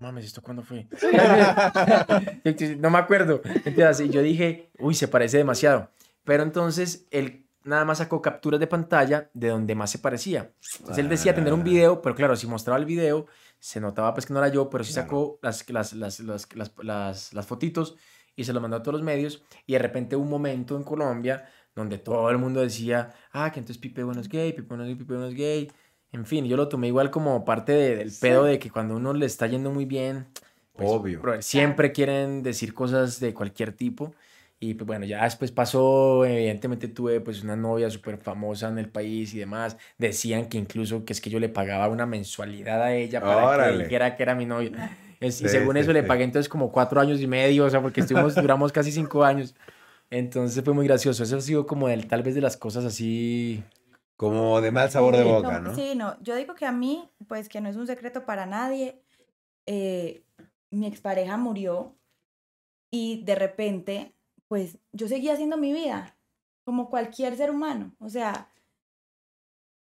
[0.00, 0.88] mames, ¿esto cuándo fue?
[2.78, 3.42] no me acuerdo.
[3.64, 5.90] Entonces, y yo dije, uy, se parece demasiado.
[6.24, 10.52] Pero entonces él nada más sacó capturas de pantalla de donde más se parecía.
[10.78, 13.26] Entonces él decía tener un video, pero claro, si mostraba el video,
[13.58, 16.72] se notaba pues que no era yo, pero sí sacó las, las, las, las, las,
[16.82, 17.96] las, las fotitos
[18.34, 19.44] y se lo mandó a todos los medios.
[19.66, 21.44] Y de repente hubo un momento en Colombia
[21.74, 24.88] donde todo el mundo decía, ah, que entonces Pipe bueno es gay, Pipe bueno es
[24.88, 25.70] gay, Pipe bueno es gay.
[26.12, 29.12] En fin, yo lo tomé igual como parte de- del pedo de que cuando uno
[29.14, 30.26] le está yendo muy bien,
[30.72, 31.20] pues, Obvio.
[31.20, 34.14] brother, siempre quieren decir cosas de cualquier tipo.
[34.62, 38.90] Y pues bueno, ya después pasó, evidentemente tuve pues una novia súper famosa en el
[38.90, 39.78] país y demás.
[39.96, 43.72] Decían que incluso que es que yo le pagaba una mensualidad a ella para Órale.
[43.78, 44.96] que dijera que era mi novia.
[45.18, 46.08] Y Sí, según sí, eso le sí.
[46.08, 49.54] pagué entonces como cuatro años y medio, o sea, porque estuvimos, duramos casi cinco años.
[50.10, 51.22] Entonces fue muy gracioso.
[51.22, 53.62] Eso ha sido como del, tal vez de las cosas así.
[54.20, 55.74] Como de mal sabor de Sí, boca, no, ¿no?
[55.74, 59.02] Sí, no, yo digo que a mí, pues que no es un secreto para nadie,
[59.64, 60.22] eh,
[60.70, 61.96] mi expareja murió
[62.90, 64.14] y de repente,
[64.46, 66.18] pues yo seguía haciendo mi vida,
[66.64, 67.94] como cualquier ser humano.
[67.98, 68.50] O sea,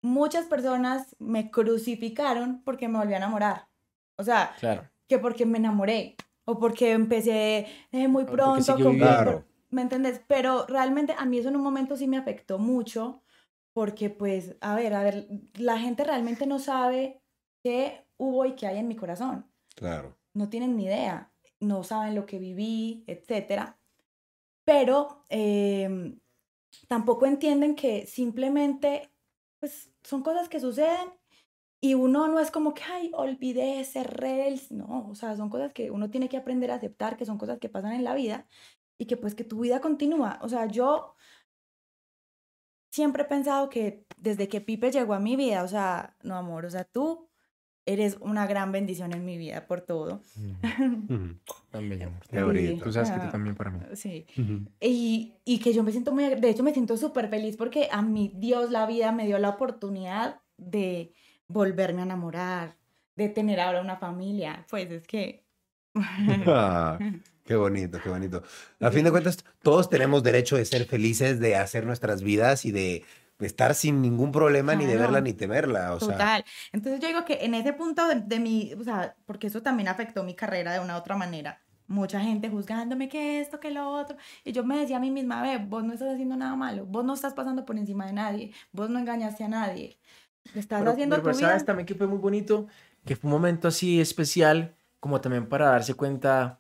[0.03, 3.68] muchas personas me crucificaron porque me volví a enamorar.
[4.16, 4.82] O sea, Claro.
[5.09, 6.14] que porque me enamoré
[6.45, 8.74] o porque empecé eh, muy porque pronto.
[8.74, 8.99] con-.
[8.99, 9.45] Claro.
[9.70, 10.20] ¿Me entendés?
[10.28, 13.22] Pero realmente a mí eso en un momento sí me afectó mucho
[13.77, 17.20] porque pues, a ver, a ver, la gente realmente no sabe
[17.62, 19.53] qué hubo y qué hay en mi corazón.
[19.74, 20.16] Claro.
[20.33, 23.79] No tienen ni idea, no saben lo que viví, etcétera.
[24.64, 26.18] Pero em,
[26.89, 29.12] tampoco entienden que simplemente,
[29.61, 31.11] pues, son cosas que suceden
[31.79, 34.59] y uno no es como que, ay, olvidé, cerré el...
[34.70, 37.59] No, o sea, son cosas que uno tiene que aprender a aceptar, que son cosas
[37.59, 38.49] que pasan en la vida
[38.97, 40.39] y que pues que tu vida continúa.
[40.41, 41.15] O sea, yo
[42.97, 46.64] siempre he pensado que desde que Pipe llegó a mi vida, o sea, no amor,
[46.64, 47.28] o sea, tú
[47.84, 50.22] eres una gran bendición en mi vida por todo.
[51.70, 52.20] También, amor.
[52.30, 52.84] Qué bonito.
[52.84, 53.30] Tú sabes que tú Ah.
[53.30, 53.80] también para mí.
[53.94, 54.26] Sí.
[54.80, 58.01] Y, y que yo me siento muy, de hecho me siento súper feliz porque a
[58.03, 61.12] mí Dios la vida me dio la oportunidad de
[61.49, 62.76] volverme a enamorar,
[63.14, 64.64] de tener ahora una familia.
[64.70, 65.44] Pues es que...
[67.47, 68.42] Qué bonito, qué bonito.
[68.80, 72.72] A fin de cuentas, todos tenemos derecho de ser felices, de hacer nuestras vidas y
[72.72, 73.05] de
[73.38, 75.12] estar sin ningún problema, ni de Claro.
[75.12, 75.92] verla ni temerla.
[75.94, 76.44] O sea, Total.
[76.72, 79.88] Entonces yo digo que en ese punto de, de mi, o sea, porque eso también
[79.88, 81.61] afectó mi carrera de una u otra manera.
[81.86, 84.16] Mucha gente juzgándome que esto, que lo otro.
[84.42, 87.05] Y yo me decía a mí misma, ve, vos no estás haciendo nada malo, vos
[87.05, 89.99] no estás pasando por encima de nadie, vos no engañaste a nadie.
[90.55, 91.66] Estás Pero- haciendo pero tu sabes vida.
[91.66, 92.66] también que fue muy bonito,
[93.05, 96.59] que fue un momento así especial, como también para darse cuenta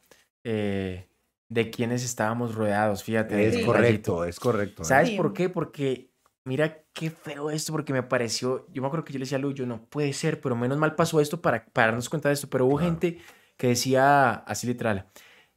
[0.48, 1.08] eh,
[1.48, 3.48] de quienes estábamos rodeados, fíjate.
[3.48, 4.82] es correcto, es correcto.
[4.82, 4.84] ¿eh?
[4.86, 5.16] ¿Sabes Sí.
[5.16, 5.48] por qué?
[5.48, 6.10] Porque
[6.44, 9.40] mira qué feo esto, porque me pareció, yo me acuerdo que yo le decía a
[9.40, 12.34] Lu, yo no puede ser, pero menos mal pasó esto para, para darnos cuenta de
[12.34, 13.18] esto, pero hubo gente
[13.56, 15.08] que decía así literal,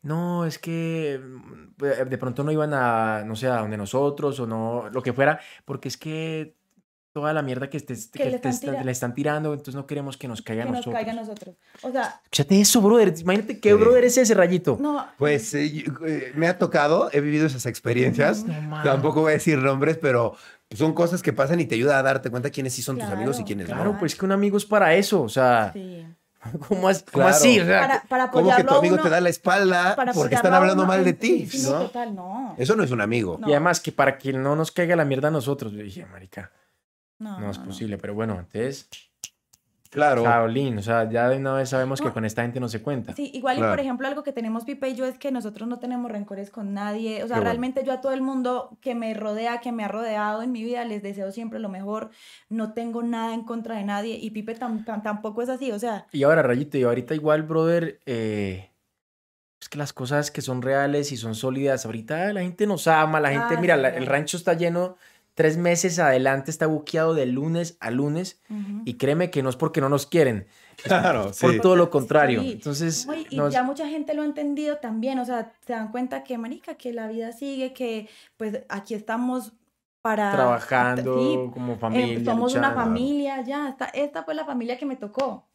[0.02, 1.76] no, es que mm,
[2.10, 5.40] de pronto no iban a, no sé, a donde nosotros o no, lo que fuera,
[5.66, 6.56] porque es que
[7.12, 10.28] toda la mierda que, te, que, le, están le, están tirando, entonces no queremos que
[10.28, 10.86] nos caiga a nosotros.
[10.86, 11.56] Que nos caiga a nosotros.
[11.82, 12.22] O sea...
[12.24, 13.14] Escúchate eso, brother.
[13.20, 14.78] Imagínate qué brother es ese rayito.
[14.80, 15.06] No.
[15.18, 18.46] Pues eh, eh, me ha tocado, he vivido esas experiencias.
[18.84, 20.36] Tampoco voy a decir nombres, pero
[20.72, 23.40] son cosas que pasan y te ayuda a darte cuenta quiénes sí son tus amigos
[23.40, 23.76] y quiénes no.
[23.76, 25.72] Claro, pues que un amigo es para eso, o sea...
[25.74, 26.06] Sí.
[26.70, 27.60] ¿Cómo, así?
[27.60, 31.12] para, para ¿Cómo que tu amigo te da la espalda porque están hablando mal de
[31.12, 31.50] ti?
[31.64, 31.82] ¿no?
[31.82, 32.56] Total, no.
[32.58, 33.40] Eso no es un amigo.
[33.46, 36.52] Y además que para que no nos caiga la mierda a nosotros, yo dije, marica,
[37.20, 37.98] no, es posible.
[37.98, 38.90] Pero bueno, entonces
[39.90, 40.24] Claro.
[40.24, 43.16] Shaolin, o sea, ya de una vez sabemos que con esta gente no se cuenta.
[43.16, 45.80] Sí, igual y por ejemplo algo que tenemos Pipe y yo es que nosotros no
[45.80, 49.62] tenemos rencores con nadie, o sea, realmente yo a todo el mundo que me rodea,
[49.62, 52.12] que me ha rodeado en mi vida, les deseo siempre lo mejor,
[52.50, 56.06] no tengo nada en contra de nadie y Pipe tampoco es así, o sea.
[56.12, 58.70] Y ahora, Rayito, y ahorita igual, brother, eh,
[59.60, 63.20] es que las cosas que son reales y son sólidas, ahorita la gente nos ama,
[63.20, 64.98] la gente, mira, el rancho está lleno
[65.40, 68.42] tres meses adelante está buqueado de lunes a lunes
[68.84, 70.48] y créeme que no es porque no nos quieren.
[70.84, 72.42] Claro, por todo lo contrario.
[72.42, 76.38] Entonces, y ya mucha gente lo ha entendido también, o sea, se dan cuenta que,
[76.38, 79.52] manica, que la vida sigue, que pues aquí estamos
[80.02, 80.32] para...
[80.32, 82.24] Trabajando como eh, familia.
[82.24, 85.50] somos una familia, ya, esta, esta fue la familia que me tocó.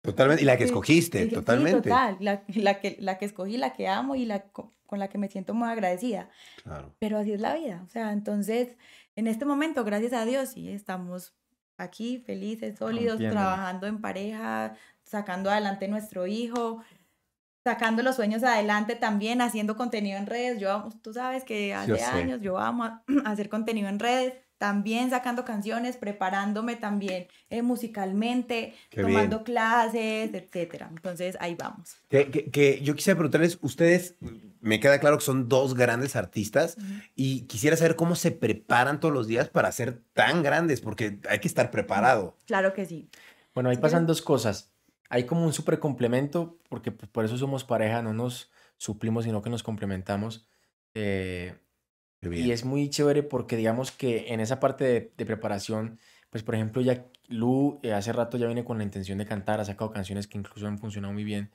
[0.00, 1.90] Totalmente, y la que escogiste, totalmente.
[1.90, 4.44] total, la, la, que, la que escogí, la que amo y la
[4.90, 6.28] con la que me siento muy agradecida.
[6.64, 6.92] Claro.
[6.98, 8.76] Pero así es la vida, o sea, entonces
[9.16, 11.34] en este momento, gracias a Dios, sí, estamos
[11.76, 16.82] aquí felices, sólidos, trabajando en pareja, sacando adelante nuestro hijo,
[17.64, 20.60] sacando los sueños adelante también, haciendo contenido en redes.
[20.60, 25.46] Yo, tú sabes que hace años yo amo a hacer contenido en redes también sacando
[25.46, 30.90] canciones, preparándome también eh, musicalmente, tomando clases, etcétera.
[30.90, 31.96] Entonces ahí vamos.
[32.10, 34.16] Que, yo quisiera preguntarles, ustedes,
[34.60, 36.76] me queda claro que son dos grandes artistas
[37.16, 41.38] y quisiera saber cómo se preparan todos los días para ser tan grandes, porque hay
[41.38, 42.36] que estar preparado.
[42.44, 43.08] Claro que sí.
[43.54, 44.74] Bueno, ahí pasan dos cosas.
[45.08, 49.40] Hay como un súper complemento, porque pues, por eso somos pareja, no nos suplimos, sino
[49.40, 50.46] que nos complementamos.
[50.92, 51.54] Eh,
[52.22, 55.98] y es muy chévere porque digamos que en esa parte de, preparación,
[56.28, 59.60] pues por ejemplo, ya Lu eh, hace rato ya viene con la intención de cantar,
[59.60, 61.50] ha sacado canciones que incluso han funcionado muy bien.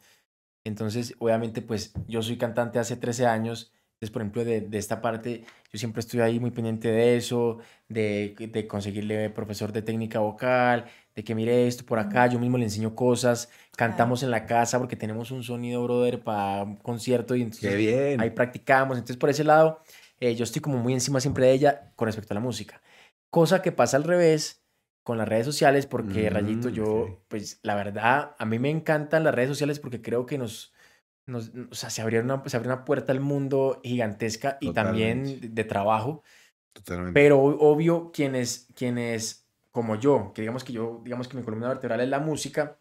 [0.64, 3.72] Entonces, obviamente, pues yo soy cantante hace 13 años.
[3.94, 7.60] Entonces, por ejemplo, de, de esta parte, yo siempre estoy ahí muy pendiente de eso,
[7.88, 12.58] de, de conseguirle profesor de técnica vocal, de que mire esto por acá, yo mismo
[12.58, 17.36] le enseño cosas, cantamos en la casa porque tenemos un sonido, brother, para un concierto
[17.36, 18.20] y entonces bien.
[18.20, 18.98] ahí practicamos.
[18.98, 19.82] Entonces, por ese lado,
[20.20, 22.82] eh, yo estoy como muy encima siempre de ella con respecto a la música.
[23.30, 24.64] Cosa que pasa al revés
[25.04, 29.36] con las redes sociales, porque Rayito, yo, pues la verdad, a mí me encantan las
[29.36, 30.74] redes sociales porque creo que nos,
[31.28, 35.54] nos o sea, se abrió una, se abrió una puerta al mundo gigantesca y también
[35.54, 36.24] de, trabajo.
[36.74, 37.14] Totalmente.
[37.14, 42.02] Pero obvio, quienes, quienes como yo, que digamos que yo, digamos que mi columna vertebral
[42.02, 42.80] es la música,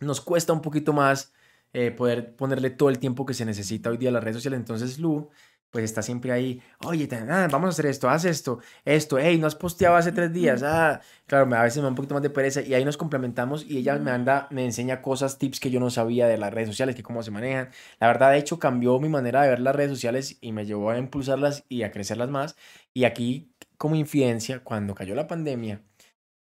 [0.00, 1.32] nos cuesta un poquito más
[1.72, 4.58] eh, poder ponerle todo el tiempo que se necesita hoy día a las redes sociales.
[4.58, 5.28] Entonces, Lu,
[5.70, 9.46] pues está siempre ahí, oye, ah, vamos a hacer esto, haz esto, esto, hey, no
[9.46, 12.30] has posteado hace tres días, ah, claro, a veces me da un poquito más de
[12.30, 15.78] pereza y ahí nos complementamos y ella me anda, me enseña cosas, tips que yo
[15.78, 17.70] no sabía de las redes sociales, que cómo se manejan.
[18.00, 20.90] La verdad, de hecho, cambió mi manera de ver las redes sociales y me llevó
[20.90, 22.56] a impulsarlas y a crecerlas más.
[22.92, 25.82] Y aquí, como infidencia, cuando cayó la pandemia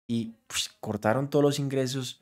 [0.08, 2.22] y pues, cortaron todos los ingresos,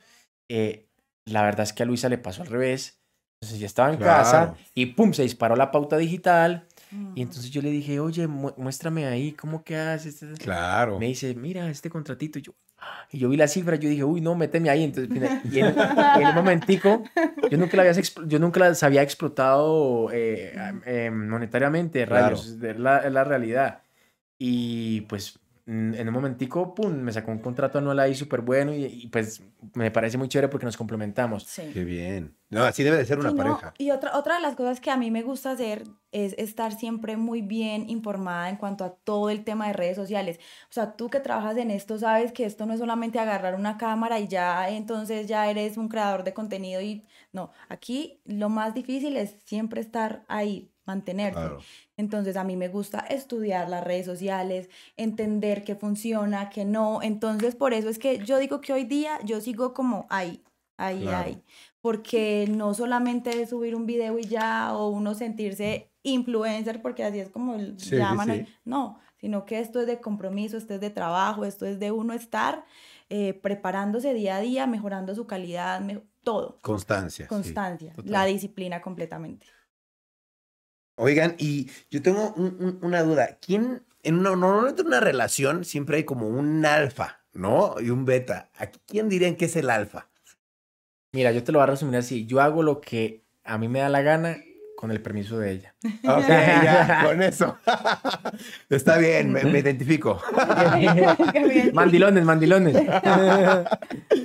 [0.50, 0.88] eh,
[1.26, 3.00] la verdad es que a Luisa le pasó al revés.
[3.42, 6.68] Entonces ya estaba en casa y pum, se disparó la pauta digital
[7.16, 10.24] y entonces yo le dije, oye, muéstrame ahí, ¿cómo que haces?
[10.40, 11.00] Claro.
[11.00, 12.40] Me dice, mira, este contratito.
[12.40, 12.54] Y yo,
[13.12, 14.84] y yo vi la cifra, yo dije, uy, no, méteme ahí.
[14.84, 15.12] Entonces,
[15.52, 17.04] y en, en momentico,
[17.50, 20.54] yo nunca la había, yo nunca las había explotado eh,
[20.86, 23.82] em, monetariamente, rayos, es la, la realidad.
[24.38, 29.08] Y pues en un momentico, pum, me sacó un contrato anual ahí súper bueno y,
[29.12, 29.42] pues
[29.74, 31.44] me parece muy chévere porque nos complementamos.
[31.44, 31.72] Sí.
[31.74, 32.36] Qué bien.
[32.52, 33.74] No, así debe de ser una pareja.
[33.80, 37.18] y otra, otra de las cosas que a mí me gusta hacer es estar siempre
[37.18, 40.40] muy bien informada en cuanto a todo el tema de redes sociales.
[40.70, 43.78] O sea, tú que trabajas en esto sabes que esto no es solamente agarrar una
[43.78, 48.74] cámara y ya entonces ya eres un creador de contenido y no, aquí lo más
[48.74, 51.40] difícil es siempre estar ahí, mantenerse.
[51.98, 57.02] Entonces a mí me gusta estudiar las redes sociales, entender qué funciona, qué no.
[57.02, 60.44] Entonces por eso es que yo digo que hoy día yo sigo como ahí,
[60.78, 61.44] ahí, ahí.
[61.82, 67.20] Porque no solamente es subir un video y ya, o uno sentirse influencer, porque así
[67.20, 68.28] es como llaman.
[68.64, 72.14] No, sino que esto es de compromiso, esto es de trabajo, esto es de uno
[72.14, 72.66] estar
[73.10, 76.58] eh, preparándose día a día, mejorando su calidad, me- todo.
[77.28, 77.28] Constancia.
[77.28, 79.46] Constancia, la disciplina completamente.
[80.96, 83.38] Oigan, y yo tengo un- un- una duda.
[83.46, 87.76] ¿Quién, en una, normalmente en una relación siempre hay como un alfa, ¿no?
[87.82, 88.50] Y un beta.
[88.58, 90.08] ¿Aquí quién dirían que es el alfa?
[91.12, 92.26] Mira, yo te lo voy a resumir así.
[92.26, 94.38] Yo hago lo que a mí me da la gana
[94.78, 95.76] con el permiso de ella.
[96.08, 97.58] Ok, ya, con eso.
[98.70, 100.22] Está bien, me, me identifico.
[101.74, 102.76] Mandilones, mandilones.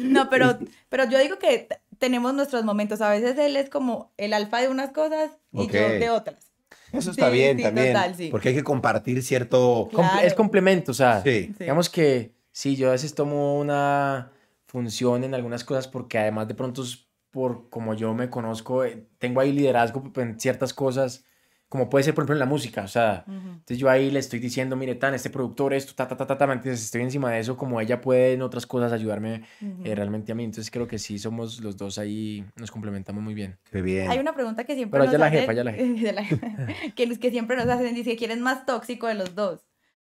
[0.03, 0.59] No, pero,
[0.89, 1.69] pero yo digo que
[1.99, 3.01] tenemos nuestros momentos.
[3.01, 6.50] A veces él es como el alfa de unas cosas y yo de otras.
[6.93, 7.93] Eso está Sí, bien sí, también.
[7.93, 8.29] total, sí.
[8.31, 9.89] Porque hay que compartir cierto.
[9.93, 10.21] Claro.
[10.27, 14.33] Es complemento, o sea, digamos que sí, yo a veces tomo una
[14.67, 19.07] función en algunas cosas porque además de pronto es por como yo me conozco, eh,
[19.19, 21.25] tengo ahí liderazgo en ciertas cosas,
[21.71, 24.41] como puede ser por ejemplo en la música, o sea, entonces yo ahí le estoy
[24.41, 27.39] diciendo, mire, tan, este productor, esto, ta, ta, ta, ta, ta, entonces estoy encima de
[27.39, 29.45] eso, como ella puede en otras cosas ayudarme
[29.85, 33.35] eh, realmente a mí, entonces creo que sí somos los dos ahí, nos complementamos muy
[33.35, 33.57] bien.
[33.71, 34.11] Qué bien.
[34.11, 36.49] Hay una pregunta que siempre Pero nos ella la hacen, jefa, ella la jefa.
[36.97, 39.70] que, que siempre nos hacen, dice, ¿quién es más tóxico de los dos?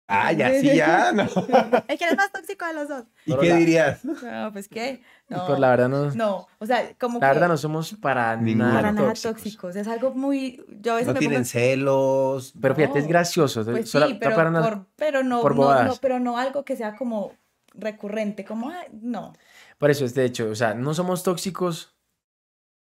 [0.07, 1.11] Ah, ya, sí, ya.
[1.13, 1.23] no.
[1.23, 1.27] ¿Eh,
[1.97, 3.05] ¿Quién es más tóxico de los dos?
[3.25, 4.03] ¿Y Pero qué la- dirías?
[4.05, 5.01] No, pues qué.
[5.29, 8.35] No, Pero la verdad no, no, o sea, como la que verdad no somos para
[8.35, 8.65] Ninguno.
[8.65, 9.31] nada para nada tóxicos.
[9.41, 9.75] tóxicos.
[9.77, 12.53] Es algo muy, yo a veces No me tienen pongo, celos.
[12.61, 13.63] Pero fíjate, es gracioso.
[13.65, 16.75] pues solo- sí, pero, para una- por- pero no, por no, pero no algo que
[16.75, 17.31] sea como
[17.73, 19.33] recurrente, como, no.
[19.77, 21.95] Por eso es de hecho, o sea, no somos tóxicos,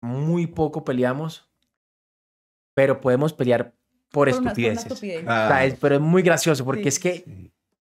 [0.02, 1.50] muy poco peleamos,
[2.76, 3.74] pero podemos pelear
[4.12, 4.86] por, una estupideces.
[4.86, 5.26] estupidez.
[5.26, 6.88] O Ah, sea, es- pero es muy gracioso porque Sí.
[6.90, 7.52] es que sí.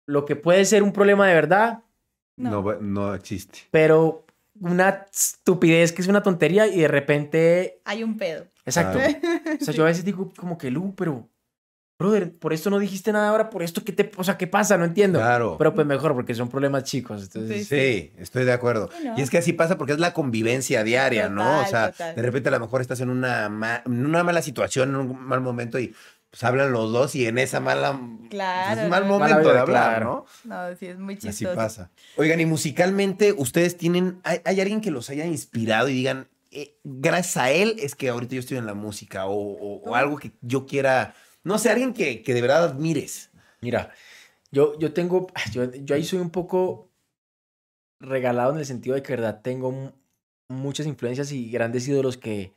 [0.06, 1.80] lo que puede ser un problema de verdad,
[2.36, 2.62] no.
[2.80, 3.60] no existe.
[3.70, 4.24] pero
[4.60, 8.44] una estupidez que es una tontería y de repente, Hay un pedo.
[8.66, 8.98] exacto.
[8.98, 9.56] Claro.
[9.60, 11.28] O sea, yo a veces digo como que, Lu, pero,
[11.98, 14.76] brother, por esto no dijiste nada ahora, por esto, ¿qué te, o sea, qué pasa?
[14.76, 15.18] No entiendo.
[15.20, 15.56] Claro.
[15.58, 17.22] Pero pues mejor porque son problemas chicos.
[17.22, 18.90] Entonces, Sí, estoy de acuerdo.
[18.98, 19.18] Sí, ¿no?
[19.18, 21.60] Y es que así pasa porque es la convivencia diaria, ¿no?
[21.60, 22.16] O sea, total.
[22.16, 25.20] de repente a lo mejor estás en una, ma- en una mala situación, en un
[25.24, 25.94] mal momento y
[26.30, 28.00] pues hablan los dos y en esa mala...
[28.30, 29.12] Claro, Es un mal no, no.
[29.18, 30.26] momento Mala vida, de hablar, claro.
[30.44, 30.70] ¿no?
[30.70, 31.54] No, sí, es muy Así chistoso.
[31.54, 31.90] pasa.
[32.16, 36.74] Oigan, y musicalmente, ¿ustedes tienen, hay, hay alguien que los haya inspirado y digan, eh,
[36.84, 39.34] gracias a él es que ahorita yo estoy en la música o,
[39.84, 41.14] o- algo que yo quiera,
[41.44, 43.30] no sé, alguien que, que de verdad admires?
[43.60, 43.92] Mira,
[44.50, 46.90] yo, yo tengo, yo, yo ahí soy un poco
[48.00, 49.92] regalado en el sentido de que, verdad, tengo mu-
[50.48, 52.54] muchas influencias y grandes ídolos que,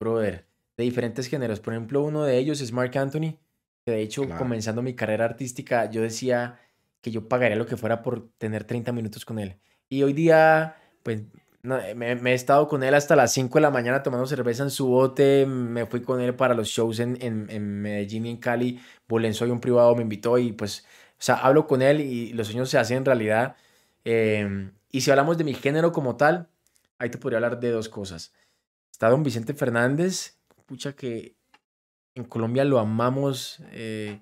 [0.00, 0.46] brother,
[0.76, 1.60] de diferentes géneros.
[1.60, 3.38] Por ejemplo, uno de ellos es Mark Anthony,
[3.84, 4.38] que de hecho, Claro.
[4.38, 6.60] comenzando mi carrera artística, yo decía
[7.00, 9.56] que yo pagaría lo que fuera por tener 30 minutos con él.
[9.88, 11.22] Y hoy día, pues,
[11.66, 14.62] no, me, me he estado con él hasta las 5 de la mañana tomando cerveza
[14.62, 18.30] en su bote, me fui con él para los shows en, en, en Medellín y
[18.30, 22.00] en Cali, Bolenzo y un privado me invitó y pues, o sea, hablo con él
[22.00, 23.56] y los sueños se hacen realidad.
[24.04, 26.48] Eh, y si hablamos de mi género como tal,
[26.98, 28.32] ahí te podría hablar de dos cosas.
[28.92, 31.36] Está don Vicente Fernández, pucha que
[32.14, 34.20] en Colombia lo amamos, eh,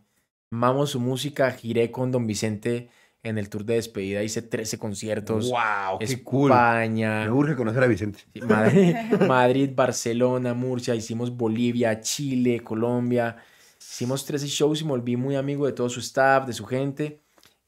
[0.50, 2.88] amamos su música, giré con don Vicente
[3.24, 5.50] en el tour de despedida, hice 13 conciertos.
[5.50, 5.98] ¡Wow!
[5.98, 6.50] ¡Qué cool!
[6.50, 8.20] España, Me urge conocer a Vicente.
[8.46, 8.94] Madrid,
[9.28, 13.36] Madrid, Barcelona, Murcia, hicimos Bolivia, Chile, Colombia.
[13.80, 17.20] Hicimos 13 shows y me volví muy amigo de todo su staff, de su gente.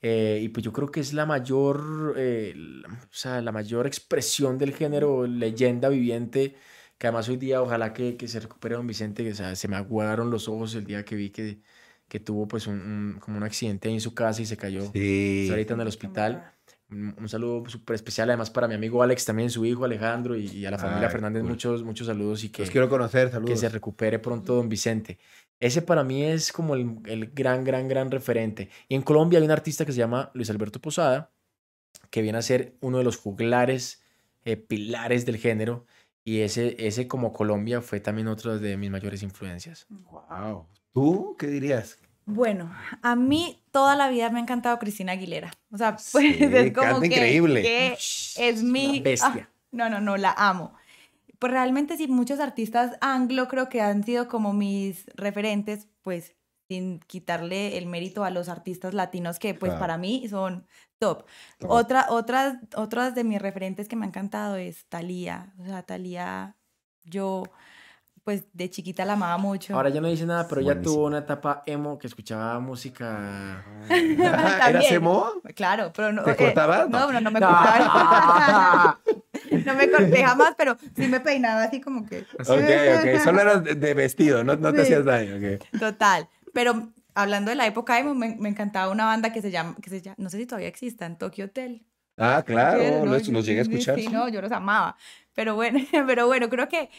[0.03, 3.87] Eh, y pues yo creo que es la mayor, eh, la- o sea, la mayor
[3.87, 6.55] expresión del género, leyenda viviente,
[6.99, 9.69] que además hoy día ojalá que, que se recupere don Vicente, que o sea, se
[9.69, 11.61] me aguaron los ojos el día que vi que,
[12.09, 14.91] que tuvo pues un, un- como un accidente ahí en su casa y se cayó.
[14.93, 15.43] Sí.
[15.43, 16.53] Está ahorita en el hospital.
[16.89, 20.47] Un, un saludo súper especial además para mi amigo Alex, también su hijo Alejandro y,
[20.47, 21.51] y a la familia Ay, Fernández cool.
[21.51, 23.51] muchos, muchos saludos y que, Los quiero conocer, saludos.
[23.51, 25.19] que se recupere pronto don Vicente.
[25.59, 28.69] Ese para mí es como el, el gran, gran, gran referente.
[28.89, 31.33] Y en Colombia hay un artista que se llama Luis Alberto Posada,
[32.11, 34.03] que viene a ser uno de los juglares,
[34.45, 35.87] eh, pilares del género.
[36.25, 39.87] Y ese, ese como Colombia fue también otro de mis mayores influencias.
[39.89, 40.67] Wow.
[40.97, 41.99] ¿Tú qué dirías?
[42.25, 45.53] Bueno, a mí toda la vida me ha encantado Cristina Aguilera.
[45.71, 47.61] O sea, pues Sí, es como canta que, increíble.
[47.61, 48.87] que es mi...
[49.01, 49.49] Una bestia.
[49.51, 50.73] Ah, no, no, no, la amo.
[51.39, 56.35] Pues realmente sí, muchos artistas anglo creo que han sido como mis referentes, pues
[56.67, 59.81] sin quitarle el mérito a los artistas latinos que pues Claro.
[59.81, 60.67] para mí son
[60.99, 61.27] top.
[61.59, 61.71] Top.
[61.71, 65.53] Otra, otras, otras de mis referentes que me han encantado es Thalía.
[65.59, 66.57] O sea, Thalía,
[67.05, 67.43] yo
[68.27, 69.73] pues de chiquita la amaba mucho.
[69.73, 70.95] Ahora ya no dice nada, pero Buenísimo.
[70.97, 73.65] tuvo una etapa emo que escuchaba música.
[73.89, 75.31] ¿Eras emo?
[75.55, 76.25] Claro, pero no.
[76.25, 76.89] ¿Te eh, cortabas?
[76.91, 78.99] No, no, no me cortaba.
[79.65, 82.27] no me corté jamás, pero sí me peinaba así como que.
[82.41, 83.23] Ok, ok.
[83.23, 84.83] Solo eras de, vestido, no, no te Sí.
[84.93, 85.59] hacías daño.
[85.79, 86.29] Total.
[86.53, 89.89] Pero hablando de la época emo, me, me encantaba una banda que se llama, que
[89.89, 91.87] se llama, no sé si todavía exista, en Tokyo Hotel.
[92.17, 93.95] Ah, claro, los, los llegué a escuchar.
[93.95, 94.97] Sí, no, yo los amaba.
[95.33, 96.91] Pero bueno, pero bueno, creo que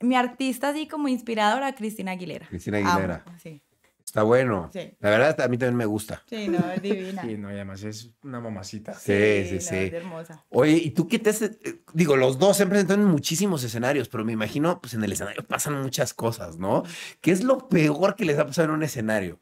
[0.00, 2.46] mi artista así como inspiradora, Cristina Aguilera.
[2.48, 3.24] Cristina Amo, Aguilera.
[3.42, 3.62] Sí,
[4.04, 4.70] Está bueno.
[4.72, 4.92] Sí.
[5.00, 6.22] La verdad, a mí también me gusta.
[6.26, 7.22] sí, no, es divina.
[7.22, 8.94] Sí, no, y además es una mamacita.
[8.94, 9.76] Sí, sí, no, sí.
[9.76, 10.44] Es hermosa.
[10.48, 11.58] Oye, ¿y tú qué te haces?
[11.64, 15.02] Eh, Digo, los dos se han presentado en muchísimos escenarios, pero me imagino, pues en
[15.04, 16.84] el escenario pasan muchas cosas, ¿no?
[17.20, 19.38] ¿Qué es lo peor que les ha pasado en un escenario?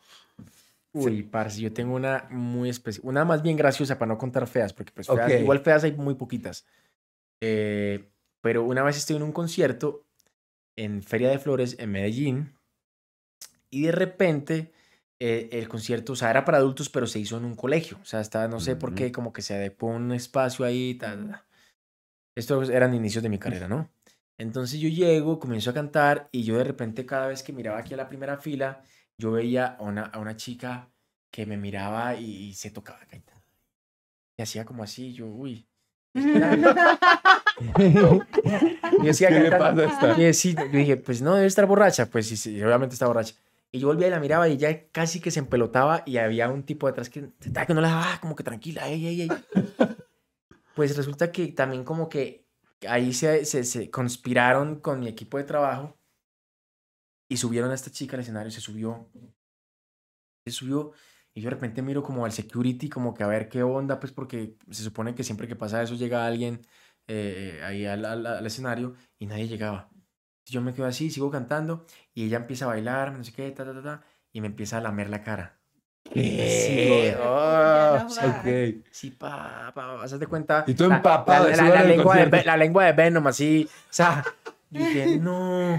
[0.92, 4.72] Uy, parce, yo tengo una muy especial, una más bien graciosa para no contar feas,
[4.72, 5.40] porque pues feas- Ok.
[5.40, 6.64] igual feas hay muy poquitas.
[7.40, 8.08] Eh,
[8.40, 10.04] pero una vez estoy en un concierto
[10.76, 12.58] en Feria de Flores en Medellín
[13.70, 14.72] y de repente
[15.20, 17.98] eh, el concierto, o sea, era para adultos, pero se hizo en un colegio.
[18.02, 20.94] O sea, estaba, no sé por qué, como que se adecuó un espacio ahí.
[20.94, 21.42] Tal, tal.
[22.36, 23.90] Estos eran inicios de mi carrera, ¿no?
[24.38, 27.94] Entonces yo llego, comienzo a cantar y yo de repente cada vez que miraba aquí
[27.94, 28.82] a la primera fila,
[29.16, 30.90] yo veía a una, a una chica
[31.30, 33.00] que me miraba y, y se tocaba.
[34.36, 35.68] Y hacía como así, yo, uy.
[39.00, 40.20] y decía, ¿Qué le pasa a esta?
[40.20, 42.06] y sí, yo dije, pues no, debe estar borracha.
[42.06, 43.34] Pues sí, sí, obviamente está borracha.
[43.70, 46.62] Y yo volvía y la miraba y ella casi que se empelotaba y había un
[46.62, 49.28] tipo detrás que, que no la daba, como que tranquila, ey, ey, ey.
[50.76, 52.46] Pues resulta que también como que
[52.88, 55.98] ahí se, se, se conspiraron con mi equipo de trabajo
[57.28, 59.08] y subieron a esta chica al escenario, se subió,
[60.44, 60.92] se subió
[61.34, 64.12] y yo de repente miro como al security, como que a ver qué onda, pues
[64.12, 66.64] porque se supone que siempre que pasa eso llega alguien
[67.08, 69.88] eh, ahí al, al- al escenario y nadie llegaba.
[70.46, 73.64] Yo me quedo así, sigo cantando y ella empieza a bailar, no sé qué, ta,
[73.64, 74.02] ta, ta, ta,
[74.32, 75.58] y me empieza a lamer la cara.
[76.12, 77.10] ¿Qué?
[77.12, 78.38] Sí, Ah, Ya no va.
[78.40, 78.84] ok.
[78.90, 80.64] Sí, pa, pa, cuenta.
[80.66, 83.26] Y tú la- empapado la, de la- la el lengua de, la lengua de Venom,
[83.26, 83.66] así.
[83.70, 84.22] O sea,
[84.70, 85.74] yo dije, no.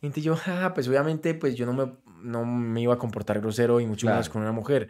[0.00, 3.40] Y entonces yo, ah, pues obviamente, pues yo no me, no me iba a comportar
[3.40, 4.32] grosero y mucho menos Claro.
[4.32, 4.88] con una mujer.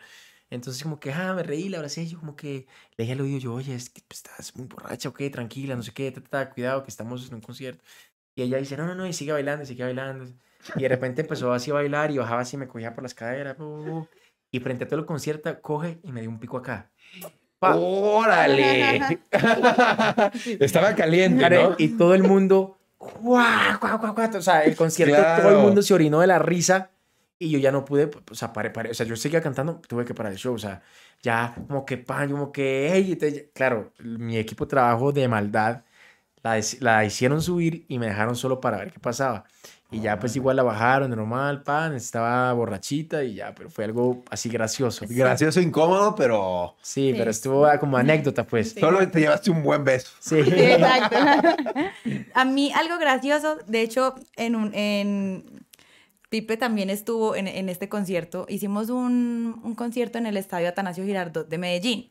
[0.51, 2.03] Entonces, como que, ah, me reí, la abracé.
[2.03, 4.67] y Yo, como que le dije al oído, yo, oye, es que pues, estás muy
[4.67, 7.85] borracha, ok, tranquila, no sé qué, ta, ta, ta, cuidado, que estamos en un concierto.
[8.35, 10.25] Y ella dice, no, no, no, y sigue bailando, y sigue bailando.
[10.77, 13.57] Y de repente empezó así a bailar y bajaba así, me cogía por las caderas.
[13.59, 14.09] bu, bu, bu,
[14.51, 16.91] Y frente a todo el concierto, coge y me dio un pico acá.
[17.59, 17.75] Pa.
[17.77, 19.19] ¡Órale!
[20.61, 21.75] Estaba caliente, ¿no?
[21.79, 24.37] Y todo el mundo, guau, guau, guau, guau.
[24.37, 25.61] O sea, el concierto, todo el Claro.
[25.61, 26.91] mundo se orinó de la risa
[27.39, 28.91] y yo ya no pude, o sea, paré, paré.
[28.91, 30.55] O sea, yo seguía cantando, tuve que parar el show.
[30.55, 30.83] O sea,
[31.23, 35.85] ya como que pan, como que, hey, entonces, claro, mi equipo de trabajo de maldad
[36.43, 39.45] la, la hicieron subir y me dejaron solo para ver qué pasaba.
[39.91, 44.23] Y ya pues igual la bajaron, normal, pan, estaba borrachita y ya, pero fue algo
[44.31, 45.07] así gracioso.
[45.09, 47.15] Gracioso, incómodo, pero Sí, Sí.
[47.17, 48.73] pero estuvo ah, como anécdota, pues.
[48.73, 48.81] Sí.
[48.81, 50.13] solo te llevaste un buen beso.
[50.21, 50.45] Sí.
[50.45, 51.17] Sí, exacto.
[52.35, 55.67] A mí algo gracioso, de hecho, en un en
[56.29, 58.45] Pipe también estuvo en, en este concierto.
[58.49, 62.11] Hicimos un, un concierto en el Estadio Atanasio Girardot de Medellín.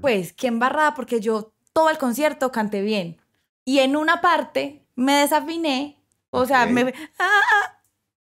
[0.00, 3.20] Pues, qué embarrada, porque yo todo el concierto canté bien.
[3.64, 6.00] Y en una parte me desafiné,
[6.30, 6.70] o sea, Ok.
[6.70, 6.94] me...
[7.18, 7.40] ¡Ah!
[7.64, 7.80] ah,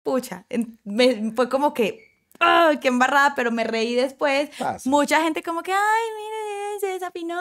[0.04, 0.46] Pucha,
[0.84, 2.08] me- fue como que...
[2.40, 3.34] ¡Ay, qué embarrada!
[3.36, 4.50] Pero me reí después.
[4.58, 4.90] Pasa.
[4.90, 5.80] Mucha gente como que, ay,
[6.18, 7.38] mire, se desafinó.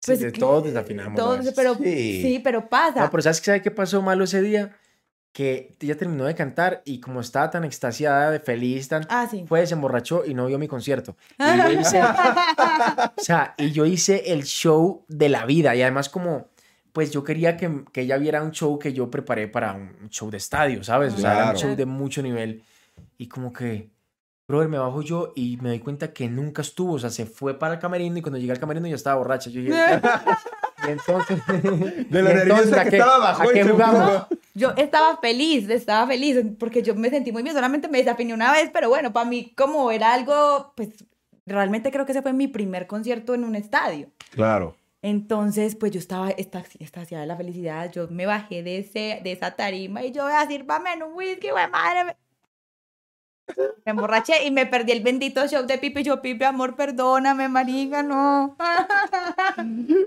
[0.00, 2.20] Sí, de todos desafinamos Todos, pero Sí.
[2.22, 2.40] sí.
[2.42, 3.00] pero pasa.
[3.04, 4.76] No, pero ¿sabes, qué- ¿sabes qué pasó malo ese día?
[5.34, 9.04] Que ella terminó de cantar y como estaba tan extasiada, de feliz, tan...
[9.10, 9.44] Ah, sí.
[9.48, 11.16] Fue, se emborrachó y no vio mi concierto.
[11.38, 15.74] Y yo hice, o sea, y yo hice el show de la vida.
[15.74, 16.46] Y además como,
[16.92, 20.30] pues yo quería que, que ella viera un show que yo preparé para un show
[20.30, 21.14] de estadio, ¿sabes?
[21.14, 22.62] O sea, era un show de mucho nivel.
[23.18, 23.90] Y como que,
[24.46, 26.92] brother, me bajo yo y me doy cuenta que nunca estuvo.
[26.92, 29.50] O sea, se fue para el camerino y cuando llegué al camerino ya estaba borracha.
[29.50, 29.74] Yo dije,
[30.88, 31.38] y entonces...
[32.10, 34.26] De lo nerviosa ¿a que estaba abajo ¿A y qué se jugamos?
[34.26, 34.40] puso.
[34.54, 38.52] Yo estaba feliz, estaba feliz, porque yo me sentí muy bien, solamente me desafiné una
[38.52, 40.90] vez, pero bueno, para mí como era algo, pues
[41.46, 44.10] realmente creo que ese fue mi primer concierto en un estadio.
[44.30, 44.76] Claro.
[45.02, 49.32] Entonces, pues yo estaba extasi- extasiada de la felicidad, yo me bajé de, ese, de
[49.32, 50.64] esa tarima y yo voy a decir,
[50.94, 52.16] en un whisky, güey, madre.
[53.84, 56.02] Me emborraché y me perdí el bendito show de Pipi.
[56.02, 58.56] Yo, Pipi, amor, perdóname, marica, no.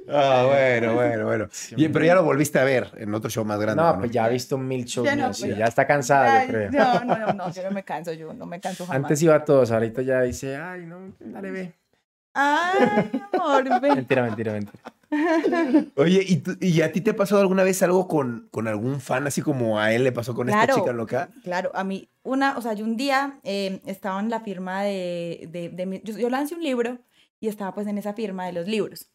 [0.09, 1.47] Ah, bueno, bueno, bueno.
[1.75, 3.81] Y- pero ya lo volviste a ver en otro show más grande.
[3.81, 6.39] No, pues ya ha visto mil shows Ya no, míos, sí, pues- ya está cansada,
[6.39, 6.71] Ay, yo creo.
[6.71, 9.03] no, no, no, no, yo no me canso, yo no me canso jamás.
[9.03, 11.73] Antes iba a todos, ahorita ya dice, ay, no, dale, ve.
[12.39, 13.95] Ay, amor, ven.
[13.95, 14.83] Mentira, mentira, mentira.
[15.95, 19.25] Oye, ¿y, tú- ¿y a ti te pasó alguna vez algo con, con algún fan,
[19.25, 21.29] así como a él le pasó con esta chica loca?
[21.43, 25.47] Claro, a mí, una, o sea, yo un día eh, estaba en la firma de,
[25.51, 26.99] de, de mi- yo, yo lancé un libro
[27.39, 29.07] y estaba pues en esa firma de los libros.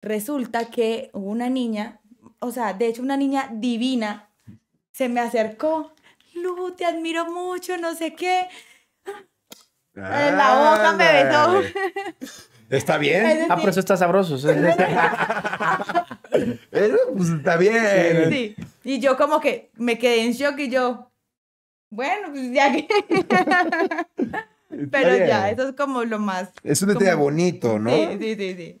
[0.00, 2.00] Resulta que hubo una niña,
[2.38, 4.30] o sea, de hecho una niña divina,
[4.92, 5.92] se me acercó,
[6.34, 8.48] Lu, te admiro mucho, no sé qué.
[9.96, 11.62] En la boca me besó.
[12.70, 13.26] Está bien.
[13.26, 14.36] Es Ah, pero eso está sabroso.
[14.36, 14.76] eso es-
[16.72, 18.30] Eso, pues está bien.
[18.30, 18.56] Sí.
[18.84, 21.10] Y yo como que me quedé en shock y yo,
[21.90, 22.86] bueno, pues ya que...
[24.90, 25.26] Pero bien.
[25.28, 26.50] ya, eso es como lo más...
[26.64, 27.90] Es un detalle como- bonito, ¿no?
[27.90, 28.80] Sí, sí, sí, sí.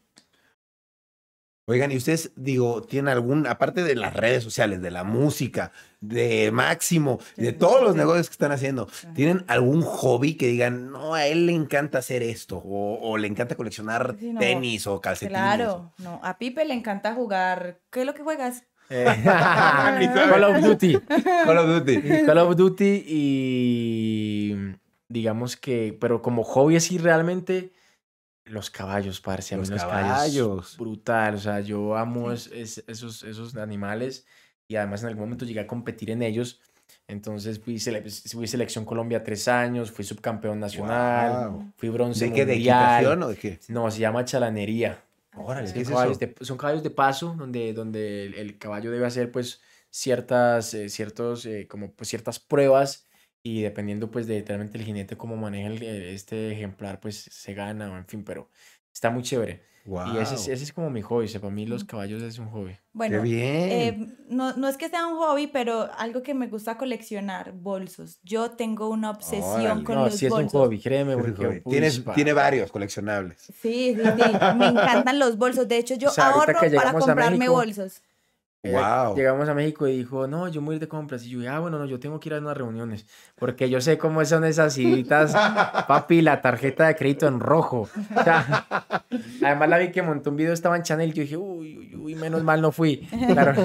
[1.66, 6.50] Oigan, y ustedes, digo, tienen algún, aparte de las redes sociales, de la música, de
[6.52, 11.26] Máximo, de todos los negocios que están haciendo, ¿tienen algún hobby que digan, no, a
[11.26, 12.58] él le encanta hacer esto?
[12.58, 15.40] O, o le encanta coleccionar Sí, no, tenis o calcetines.
[15.40, 17.80] Claro, no, a Pipe le encanta jugar.
[17.90, 18.64] ¿Qué es lo que juegas?
[18.90, 20.98] Eh, Call of Duty.
[21.46, 22.02] Call of Duty.
[22.26, 24.54] Call of Duty y
[25.08, 27.72] digamos que, pero como hobby así realmente,
[28.46, 30.08] los caballos, parce, a mí Los los, caballos.
[30.08, 30.76] caballos.
[30.78, 34.26] Brutal, o sea, yo amo es- es- esos, esos animales
[34.68, 36.60] y además en algún momento llegué a competir en ellos.
[37.08, 41.72] Entonces fui, sele- fui selección Colombia tres años, fui subcampeón nacional, Guau.
[41.76, 42.44] fui bronce ¿De qué?
[42.46, 42.82] ¿De mundial.
[42.84, 43.60] equitación o de qué?
[43.68, 45.02] No, se llama chalanería.
[45.36, 46.32] Órale, Son ¿qué es caballos, eso?
[46.38, 50.88] de, son caballos de paso donde, donde el, el caballo debe hacer pues ciertas, eh,
[50.88, 53.06] ciertos, eh, como, pues, ciertas pruebas
[53.44, 57.54] y dependiendo pues de literalmente el jinete cómo maneja el- eh, este ejemplar pues se
[57.54, 58.48] gana o en fin, pero
[58.92, 59.62] está muy chévere.
[59.86, 62.38] Y ese es, ese es como mi hobby, o sea, para mí los caballos es
[62.38, 62.72] un hobby.
[62.72, 63.44] Qué Bueno, bien.
[63.70, 68.18] eh, no, no es que sea un hobby, pero algo que me gusta coleccionar, bolsos.
[68.22, 69.84] Yo tengo una obsesión Órale.
[69.84, 70.52] con no, los sí es un bolsos.
[70.52, 73.42] hobby, créeme, Qué porque uy, Tienes, tiene varios coleccionables.
[73.42, 74.22] Sí, sí, sí.
[74.56, 75.68] Me encantan los bolsos.
[75.68, 78.00] De hecho, yo O sea, ahorro para comprarme México, bolsos.
[78.64, 79.14] Wow.
[79.14, 81.24] Llegamos a México y dijo, no, yo me voy a ir de compras.
[81.24, 83.06] Y yo dije, ah, bueno, no, yo tengo que ir a unas reuniones.
[83.34, 85.34] Porque yo sé cómo son esas citas,
[85.88, 87.88] papi, la tarjeta de crédito en rojo.
[88.16, 89.04] O sea,
[89.42, 91.12] además la vi que montó un video, estaba en Chanel.
[91.12, 93.06] Yo dije, uy, uy, uy, menos mal no fui.
[93.28, 93.54] Claro.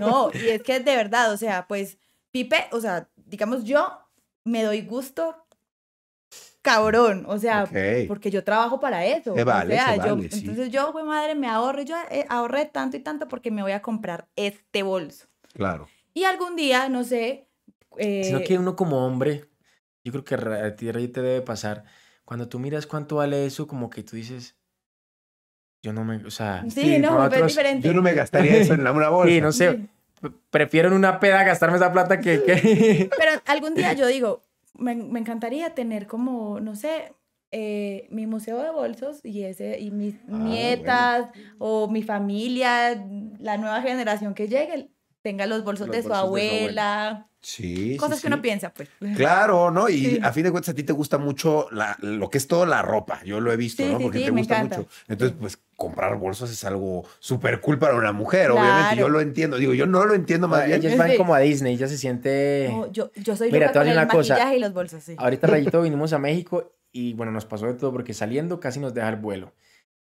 [0.00, 1.98] No, y es que de verdad, o sea, pues
[2.30, 3.88] Pipe, o sea, digamos yo
[4.44, 5.39] me doy gusto
[6.62, 7.66] cabrón, o sea,
[8.08, 9.34] porque yo trabajo para eso.
[9.34, 10.38] Se vale, o sea, se yo, vale, sí.
[10.40, 13.82] entonces yo, madre, me ahorro, yo eh, ahorré tanto y tanto porque me voy a
[13.82, 15.26] comprar este bolso.
[15.54, 15.88] Claro.
[16.14, 17.46] Y algún día, no sé,
[17.96, 19.48] eh, Sino que uno como hombre,
[20.04, 21.84] yo creo que a ti Rey, te debe pasar,
[22.24, 24.56] cuando tú miras cuánto vale eso, como que tú dices,
[25.82, 27.88] yo no me, o sea, sí, sí, no, es diferente.
[27.88, 29.32] Yo no me gastaría eso en la- una bolsa.
[29.32, 29.88] sí, no sé,
[30.20, 30.28] Sí.
[30.50, 32.42] prefiero en una peda gastarme esa plata que...
[32.44, 33.10] que...
[33.18, 34.42] Pero algún día yo digo,
[34.74, 37.14] me, me encantaría tener como, no sé,
[37.52, 42.94] eh, mi museo de bolsos y ese y mis Ah, nietas o mi familia,
[43.38, 44.90] la nueva generación que llegue,
[45.22, 48.26] tenga los bolsos, Los de, su bolsos de su abuela, Sí, sí, cosas que sí.
[48.26, 48.88] uno piensa, pues.
[49.16, 49.88] Claro, ¿no?
[49.88, 50.18] Y Sí.
[50.22, 52.82] a fin de cuentas a ti te gusta mucho la- lo que es toda la
[52.82, 53.22] ropa.
[53.24, 53.98] Yo lo he visto, Sí, ¿no?
[53.98, 54.86] Porque sí, te gusta mucho.
[55.08, 58.96] Entonces, pues comprar bolsos es algo súper cool para una mujer, obviamente.
[58.96, 59.56] Yo lo entiendo.
[59.56, 60.80] Digo, yo no lo entiendo más bien.
[60.84, 62.68] Ellos van como a Disney, ya se siente...
[62.70, 64.54] No, yo, yo soy Mira, loca te voy a con el una cosa.
[64.54, 65.14] y los bolsos, sí.
[65.16, 68.92] Ahorita Rayito vinimos a México y bueno, nos pasó de todo porque saliendo casi nos
[68.92, 69.54] deja el vuelo.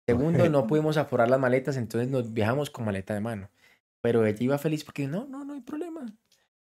[0.07, 3.51] Segundo, no pudimos aforar las maletas, entonces nos viajamos con maleta de mano.
[4.07, 6.07] Pero ella iba feliz porque no, no, no hay problema.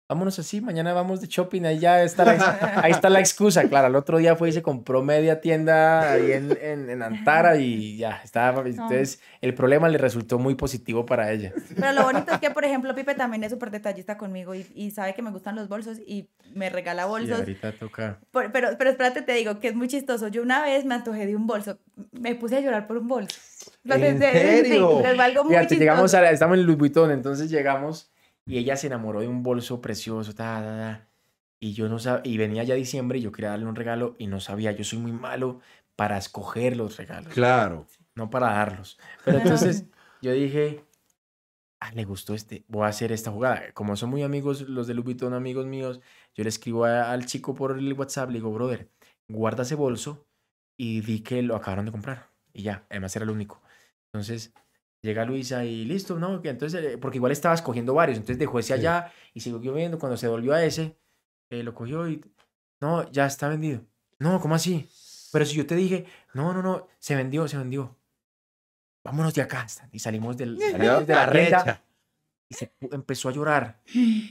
[0.08, 3.68] Vámonos así, mañana vamos de shopping, ahí ya está la, ahí está la excusa.
[3.68, 7.58] Claro, el otro día fue y se compró media tienda ahí en, en, en Antara
[7.58, 8.62] y ya, estaba.
[8.68, 11.52] Entonces, el problema le resultó muy positivo para ella.
[11.80, 14.92] Pero lo bonito es que, por ejemplo, Pipe también es súper detallista conmigo y, y
[14.92, 17.40] sabe que me gustan los bolsos y me regala bolsos.
[17.40, 18.20] ahorita toca.
[18.30, 20.28] Por- pero, pero espérate, te digo que es muy chistoso.
[20.28, 21.80] Yo una vez me antojé de un bolso.
[22.12, 23.40] Me puse a llorar por un bolso.
[23.84, 25.02] ¿En serio?
[25.04, 28.12] Sí, es algo muy Fíjate, llegamos a, estamos en Louis Vuitton, entonces llegamos
[28.46, 31.08] y ella se enamoró de un bolso precioso, ta, ta, ta,
[31.60, 34.28] y yo no sabía, y venía ya diciembre y yo quería darle un regalo y
[34.28, 35.60] no sabía, yo soy muy malo
[35.96, 37.88] para escoger los regalos, Claro.
[38.16, 39.00] no para darlos.
[39.26, 39.86] Pero entonces
[40.22, 40.84] yo dije,
[41.80, 43.72] ah, le gustó este, voy a hacer esta jugada.
[43.74, 46.02] Como son muy amigos, los de Louis Vuitton, amigos míos,
[46.36, 48.90] yo le escribo a- al chico por el WhatsApp, le digo, brother,
[49.28, 50.26] guarda ese bolso
[50.78, 52.30] y di que lo acabaron de comprar.
[52.54, 53.62] Y ya, además era el único.
[54.14, 54.54] Entonces
[55.02, 56.42] llega Luisa y listo, ¿no?
[56.42, 58.74] Que Entonces, eh, porque igual estaba escogiendo varios, entonces dejó ese Sí.
[58.74, 59.98] allá y siguió viendo.
[60.00, 60.98] Cuando se volvió a ese,
[61.50, 62.24] eh, lo cogió y
[62.82, 63.82] no, ya está vendido.
[64.20, 64.88] No, ¿cómo así?
[65.32, 67.96] Pero si yo te dije, no, no, no, se vendió, se vendió.
[69.04, 69.66] Vámonos de acá.
[69.92, 71.82] Y salimos del, salimos de la Arrecha.
[72.52, 73.78] Y se empezó a llorar.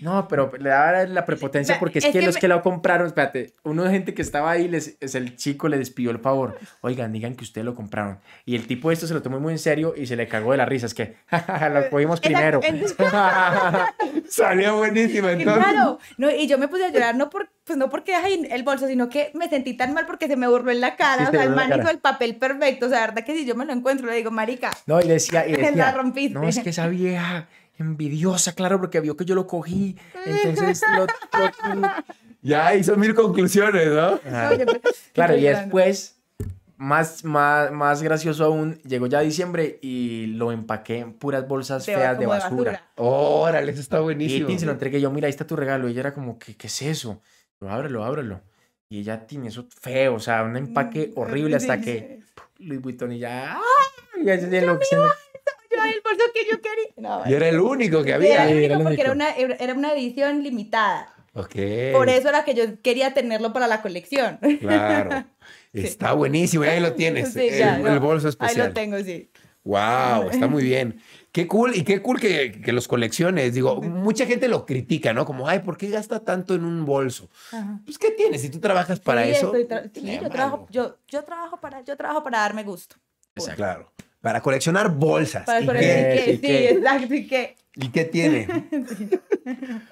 [0.03, 2.61] No, pero le daba la prepotencia porque es, es que, que los me- que lo
[2.63, 6.19] compraron, espérate, uno de gente que estaba ahí, les, es el chico le despidió el
[6.19, 6.59] favor.
[6.83, 8.19] Oigan, digan que ustedes lo compraron.
[8.45, 10.59] Y el tipo esto se lo tomó muy en serio y se le cagó de
[10.59, 10.85] la risa.
[10.85, 11.17] Es que
[11.73, 12.61] lo cogimos primero.
[14.29, 15.65] Salió buenísima entonces.
[15.65, 18.63] Claro, no, y yo me puse a llorar no por, pues no porque ay, el
[18.63, 21.29] bolso, sino que me sentí tan mal porque se me burló en la cara, Sí,
[21.29, 23.45] o sea, el la man hizo el papel perfecto, o sea, la verdad que si
[23.47, 26.35] yo me lo encuentro le digo, marica, No, y decía, y La decía rompiste.
[26.39, 27.49] no, es que esa vieja
[27.81, 29.97] envidiosa, claro, porque vio que yo lo cogí.
[30.25, 31.07] Entonces, lo,
[31.75, 31.91] lo-
[32.43, 34.19] Ya hizo mil conclusiones, ¿no?
[35.13, 36.17] Claro, y después,
[36.77, 41.95] más, más, más gracioso aún, llegó ya diciembre y lo empaqué en puras bolsas Te
[41.95, 42.91] feas de basura.
[42.97, 44.47] Órale, eso está Y buenísimo.
[44.47, 45.89] Tin se lo entregué yo, mira, ahí está tu regalo.
[45.89, 47.21] Y ella era como, ¿qué, qué es eso?
[47.61, 48.41] Yo, ábrelo, ábrelo.
[48.89, 52.21] Y ella tiene eso feo, o sea, un empaque horrible hasta que
[52.59, 53.61] Luis Vuitton y ya, ¡ah!
[54.21, 55.05] Y ya se lo- se lo-
[55.71, 56.93] Yo el bolso que yo quería.
[56.97, 58.45] No, Y era el único que Era había.
[58.51, 59.27] el único era el porque era único.
[59.53, 61.15] una, era una edición limitada.
[61.35, 61.55] Ok.
[61.93, 64.39] Por eso era que yo quería tenerlo para la colección.
[64.61, 65.25] Claro.
[65.73, 67.33] Está buenísimo, y ahí lo tienes.
[67.33, 67.93] Sí, ya, el, no.
[67.93, 68.69] el bolso Ahí especial.
[68.69, 69.31] lo tengo, sí.
[69.63, 71.01] Wow, está muy bien.
[71.31, 73.55] Qué cool, y qué cool que, que los colecciones.
[73.55, 75.25] Digo, mucha gente lo critica, ¿no?
[75.27, 77.29] Como, ay, ¿por qué gasta tanto en un bolso?
[77.53, 77.79] Ajá.
[77.85, 78.41] Pues, ¿qué tienes?
[78.41, 79.53] Si tú trabajas para Sí, eso.
[79.53, 82.97] tra- sí, yo trabajo, yo, yo trabajo para, yo trabajo para darme gusto.
[83.37, 83.57] Exacto.
[83.57, 83.93] Claro.
[84.21, 85.47] Para coleccionar bolsas.
[85.47, 86.25] Para ¿Y, coleccionar- qué, qué?
[86.25, 86.69] sí, ¿Y qué?
[86.71, 87.57] exacto, y qué.
[87.77, 88.47] y qué tiene?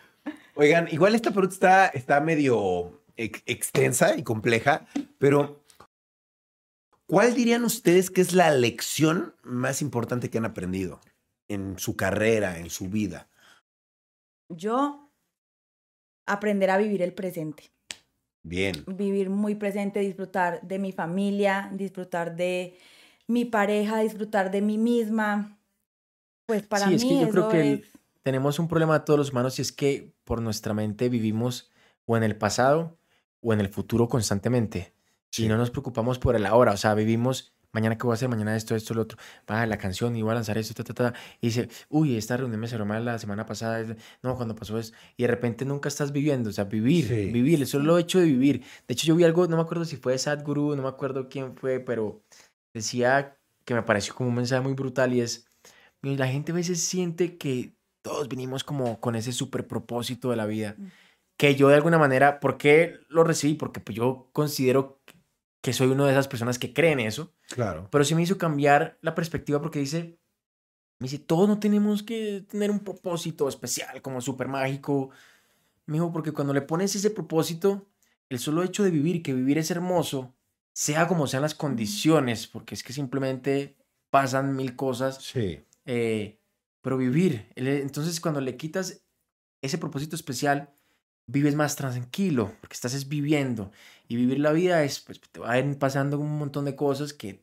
[0.54, 4.86] Oigan, igual esta pregunta está, está medio ex- extensa y compleja,
[5.18, 5.62] pero
[7.06, 11.00] ¿cuál dirían ustedes que es la lección más importante que han aprendido
[11.48, 13.28] en su carrera, en su vida?
[14.48, 15.10] Yo
[16.26, 17.70] aprender a vivir el presente.
[18.44, 18.82] Bien.
[18.86, 22.78] vivir muy presente, disfrutar de mi familia, disfrutar de
[23.28, 25.58] mi pareja, disfrutar de mí misma.
[26.46, 27.88] Pues para sí, mí es que yo creo que el- es-
[28.22, 31.70] tenemos un problema todos los humanos y es que por nuestra mente vivimos
[32.06, 32.98] o en el pasado
[33.40, 34.92] o en el futuro constantemente.
[35.30, 35.44] Sí.
[35.44, 36.72] Y no nos preocupamos por el ahora.
[36.72, 39.18] O sea, vivimos mañana qué voy a hacer, mañana esto, esto, lo otro.
[39.48, 41.14] Va la canción y voy a lanzar esto, ta, ta, ta.
[41.40, 43.94] Y dice, uy, esta reunión me salió mal la semana pasada.
[44.22, 44.94] No, cuando pasó eso.
[45.18, 46.48] Y de repente nunca estás viviendo.
[46.48, 47.30] O sea, vivir, Sí.
[47.30, 48.62] vivir, eso es lo hecho de vivir.
[48.86, 51.54] De hecho, yo vi algo, no me acuerdo si fue Sadhguru, no me acuerdo quién
[51.56, 52.22] fue, pero
[52.74, 55.46] decía que me pareció como un mensaje muy brutal y es,
[56.02, 60.36] "Mira, la gente a veces siente que todos venimos como con ese super propósito de
[60.36, 60.74] la vida.
[60.78, 60.86] Mm.
[61.36, 63.54] Que yo de alguna manera, ¿por qué lo recibí?
[63.54, 65.00] Porque pues, yo considero
[65.62, 67.88] que soy una de esas personas que creen eso, Claro.
[67.90, 70.18] pero sí me hizo cambiar la perspectiva porque dice,
[71.00, 75.10] me dice, todos no tenemos que tener un propósito especial, como súper mágico.
[75.86, 77.86] Me dijo, porque cuando le pones ese propósito,
[78.28, 80.34] el solo hecho de vivir, que vivir es hermoso,
[80.78, 83.74] sea como sean las condiciones, porque es que simplemente
[84.10, 85.64] pasan mil cosas, Sí.
[85.86, 86.38] eh,
[86.82, 87.48] pero vivir.
[87.56, 89.02] Entonces, cuando le quitas
[89.60, 90.70] ese propósito especial,
[91.26, 93.72] vives más tranquilo, porque estás es viviendo.
[94.06, 97.12] Y vivir la vida es, pues, te va a ir pasando un montón de cosas
[97.12, 97.42] que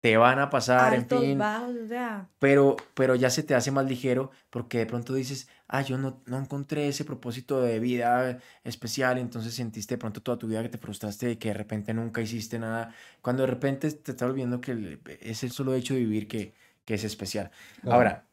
[0.00, 3.70] te van a pasar, en fin, bajos, o sea, pero, pero ya se te hace
[3.72, 8.38] más ligero porque de pronto dices, ah, yo no, no encontré ese propósito de vida
[8.62, 11.92] especial, entonces sentiste de pronto toda tu vida que te frustraste de que de repente
[11.94, 16.00] nunca hiciste nada, cuando de repente te estás olvidando que es el solo hecho de
[16.00, 17.50] vivir que, que es especial.
[17.92, 18.24] Ahora,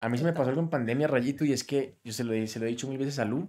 [0.00, 2.32] a mí se me pasó algo en pandemia, Rayito, y es que yo se lo,
[2.32, 3.48] he- se lo he dicho mil veces a Lu,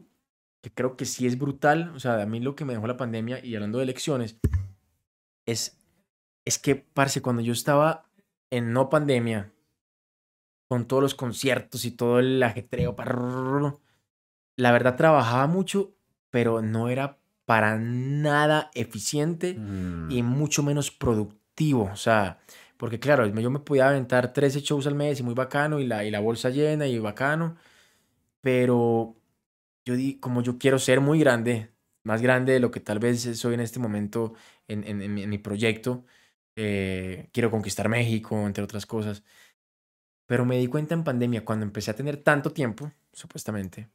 [0.61, 2.97] que creo que sí es brutal, o sea, a mí lo que me dejó la
[2.97, 4.37] pandemia, y hablando de elecciones,
[5.45, 5.77] es,
[6.45, 8.09] es que, parce, cuando yo estaba
[8.49, 9.51] en no pandemia,
[10.67, 12.95] con todos los conciertos y todo el ajetreo,
[14.55, 15.95] la verdad trabajaba mucho,
[16.29, 20.11] pero no era para nada eficiente Mm.
[20.11, 21.89] y mucho menos productivo.
[21.91, 22.39] O sea,
[22.77, 26.03] porque claro, yo me podía aventar 13 shows al mes y muy bacano y la,
[26.05, 27.55] y la bolsa llena y bacano,
[28.41, 29.15] pero
[29.85, 31.71] yo di, como yo quiero ser muy grande,
[32.03, 34.33] más grande de lo que tal vez soy en este momento
[34.67, 36.05] en, en- en mi proyecto,
[36.55, 39.23] eh, quiero conquistar México, entre otras cosas.
[40.25, 43.89] Pero me di cuenta en pandemia, cuando empecé a tener tanto tiempo, supuestamente,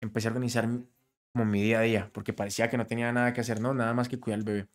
[0.00, 0.68] empecé a organizar
[1.32, 3.94] como mi día a día, porque parecía que no tenía nada que hacer, no, nada
[3.94, 4.68] más que cuidar al bebé.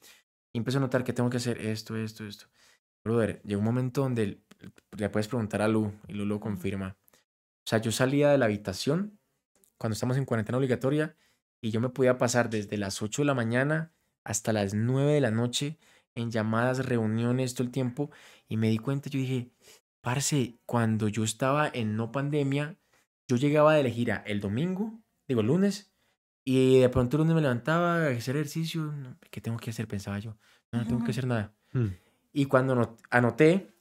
[0.54, 2.46] Y empecé a notar que tengo que hacer esto, esto, esto.
[3.04, 4.42] Brother, llegó un momento donde
[4.98, 6.98] le puedes preguntar a Lu y Lu lo confirma.
[7.66, 9.20] O sea, yo salía de la habitación
[9.78, 11.16] cuando estamos en cuarentena obligatoria
[11.62, 15.22] y yo me podía pasar desde las 8 de la mañana hasta las 9 de
[15.22, 15.78] la noche
[16.16, 18.12] en llamadas, reuniones, todo el tiempo.
[18.48, 19.52] Y me di cuenta, yo dije,
[20.02, 22.78] parce, cuando yo estaba en no pandemia,
[23.28, 25.94] yo llegaba de la gira el domingo, digo el lunes,
[26.46, 28.84] y de pronto el lunes me levantaba a hacer ejercicio.
[28.92, 29.88] no, ¿Qué tengo que hacer?
[29.88, 30.38] Pensaba yo.
[30.72, 31.54] No, no tengo que hacer nada.
[31.72, 31.88] Mm.
[32.34, 33.74] Y cuando not- anoté,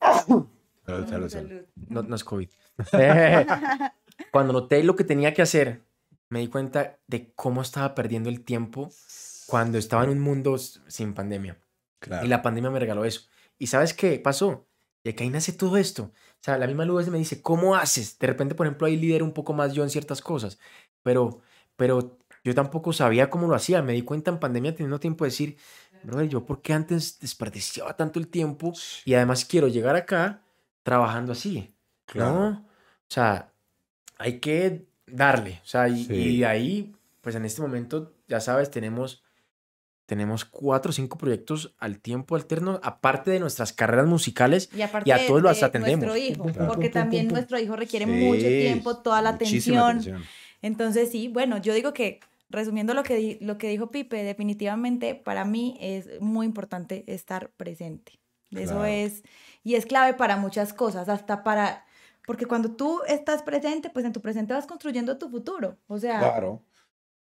[0.26, 0.46] Salud,
[0.86, 1.28] salud, salud.
[1.28, 1.62] salud.
[1.74, 2.48] no, no es COVID.
[4.30, 5.84] Cuando noté lo que tenía que hacer,
[6.28, 8.90] me di cuenta de cómo estaba perdiendo el tiempo
[9.46, 11.58] cuando estaba en un mundo sin pandemia.
[11.98, 12.24] Claro.
[12.24, 13.22] Y la pandemia me regaló eso.
[13.58, 14.66] ¿Y sabes qué pasó?
[15.04, 16.04] De que ahí nace todo esto.
[16.12, 18.18] O sea, la misma Luz me dice, ¿cómo haces?
[18.18, 20.58] De repente, por ejemplo, ahí lidero un poco más yo en ciertas cosas.
[21.02, 21.40] Pero,
[21.76, 23.82] pero yo tampoco sabía cómo lo hacía.
[23.82, 25.56] Me di cuenta en pandemia teniendo tiempo de decir,
[26.02, 28.72] brother, yo por qué antes desperdiciaba tanto el tiempo
[29.04, 30.42] y además quiero llegar acá
[30.82, 31.74] trabajando así.
[32.04, 32.32] Claro.
[32.34, 32.48] ¿no?
[32.48, 33.52] O sea,
[34.18, 35.60] hay que darle.
[35.64, 36.14] O sea, y, Sí.
[36.14, 39.24] y ahí pues en este momento, ya sabes, tenemos,
[40.06, 44.70] tenemos cuatro o cinco proyectos al tiempo alterno, aparte de nuestras carreras musicales.
[44.72, 46.06] Y aparte Y a todos los de atendemos.
[46.06, 47.34] Nuestro hijo, porque pum, pum, también pum.
[47.34, 50.22] nuestro hijo requiere Sí, mucho tiempo, toda la muchísima atención.
[50.62, 55.14] Entonces, sí, bueno, yo digo que, resumiendo lo que, di- lo que dijo Pipe, definitivamente
[55.16, 58.12] para mí es muy importante estar presente.
[58.52, 58.84] Eso Claro.
[58.84, 59.22] es,
[59.64, 61.84] y es clave para muchas cosas, hasta para,
[62.26, 65.76] porque cuando tú estás presente, pues en tu presente vas construyendo tu futuro.
[65.88, 66.62] O sea, Claro.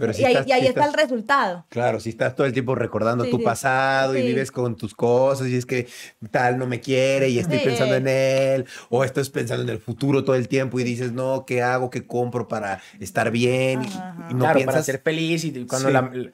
[0.00, 1.66] Pero si y ahí, estás- y ahí si está el resultado.
[1.68, 3.44] Claro, si estás todo el tiempo recordando Sí, tu sí.
[3.44, 5.86] pasado y vives con tus cosas y es que
[6.30, 7.64] tal no me quiere y estoy Sí.
[7.66, 11.44] pensando en él o estás pensando en el futuro todo el tiempo y dices, no,
[11.46, 11.90] ¿qué hago?
[11.90, 13.82] ¿Qué compro para estar bien?
[13.82, 14.28] Y- Ajá, ajá.
[14.30, 14.86] Y, no claro, para piensas...
[14.86, 15.92] ser feliz y cuando Sí.
[15.94, 16.32] la- el,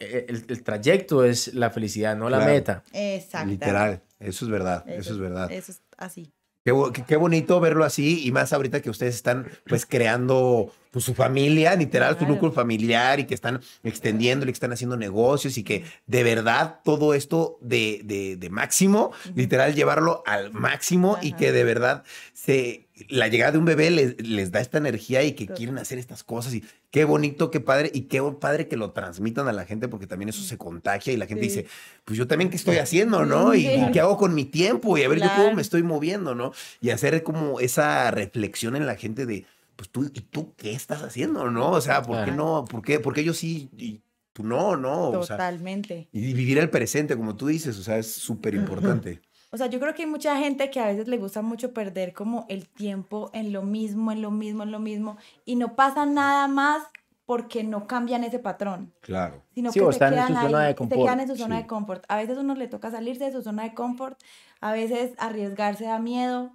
[0.00, 2.52] el- el trayecto es la felicidad, no la Claro.
[2.52, 2.82] meta.
[2.92, 3.48] Exacto.
[3.50, 5.52] Literal, eso es verdad, eso, es verdad.
[5.52, 6.32] Eso es así.
[6.64, 6.72] Qué,
[7.06, 11.74] qué- bonito verlo así y más ahorita que ustedes están pues creando pues, su familia,
[11.76, 15.84] literal, su núcleo familiar y que están extendiendo y que están haciendo negocios y que
[16.06, 21.64] de verdad todo esto de, de- de máximo, literal llevarlo al máximo y que de
[21.64, 22.02] verdad
[22.32, 25.98] se, la llegada de un bebé les, les da esta energía y que quieren hacer
[25.98, 29.64] estas cosas y qué bonito, qué padre y qué padre que lo transmitan a la
[29.64, 31.48] gente porque también eso se contagia y la gente Sí.
[31.48, 31.66] dice,
[32.04, 33.54] pues yo también qué estoy haciendo, ¿no?
[33.54, 35.56] Y, qué hago con mi tiempo y a ver yo cómo Claro.
[35.56, 36.52] me estoy moviendo, ¿no?
[36.80, 41.02] Y hacer como esa reflexión en la gente de, pues tú, ¿y tú qué estás
[41.02, 41.72] haciendo, no?
[41.72, 42.64] O sea, ¿por qué no?
[42.64, 43.00] ¿Por qué?
[43.00, 45.08] Porque yo sí y tú no, no?
[45.10, 46.08] O sea, Totalmente.
[46.12, 49.20] y vivir el presente, como tú dices, o sea, es súper importante.
[49.54, 52.12] O sea, yo creo que hay mucha gente que a veces le gusta mucho perder
[52.12, 56.06] como el tiempo en lo mismo, en lo mismo, en lo mismo, y no pasa
[56.06, 56.82] nada más
[57.24, 59.44] porque no cambian ese patrón, Claro.
[59.54, 61.62] sino Sí, que o se están en quedan zona se quedan en su zona sí.
[61.62, 62.04] de confort.
[62.08, 64.20] A veces uno le toca salirse de su zona de confort,
[64.60, 66.50] a veces arriesgarse da miedo,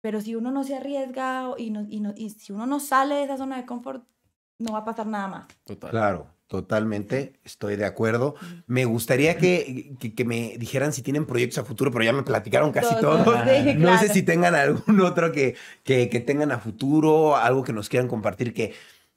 [0.00, 3.16] pero si uno no se arriesga y, no, y, no, y si uno no sale
[3.16, 4.04] de esa zona de confort,
[4.60, 5.48] no va a pasar nada más.
[5.64, 5.90] Total.
[5.90, 8.34] Claro, totalmente, estoy de acuerdo.
[8.66, 12.22] Me gustaría que, que- que me dijeran si tienen proyectos a futuro, pero ya me
[12.22, 13.40] platicaron casi Todos, todos.
[13.48, 17.72] sí, No sé si tengan algún otro que, que, que tengan a futuro, algo que
[17.72, 18.74] nos quieran compartir que,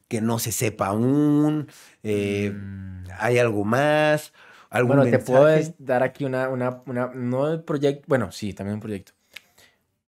[0.07, 1.67] que no se sepa aún.
[2.03, 2.91] eh, Mm.
[3.19, 4.33] ¿Hay algo más?
[4.69, 5.45] ¿Algún Bueno, te puedo
[5.79, 9.11] dar aquí una, una, una, no el proyecto, bueno, sí, también un proyecto.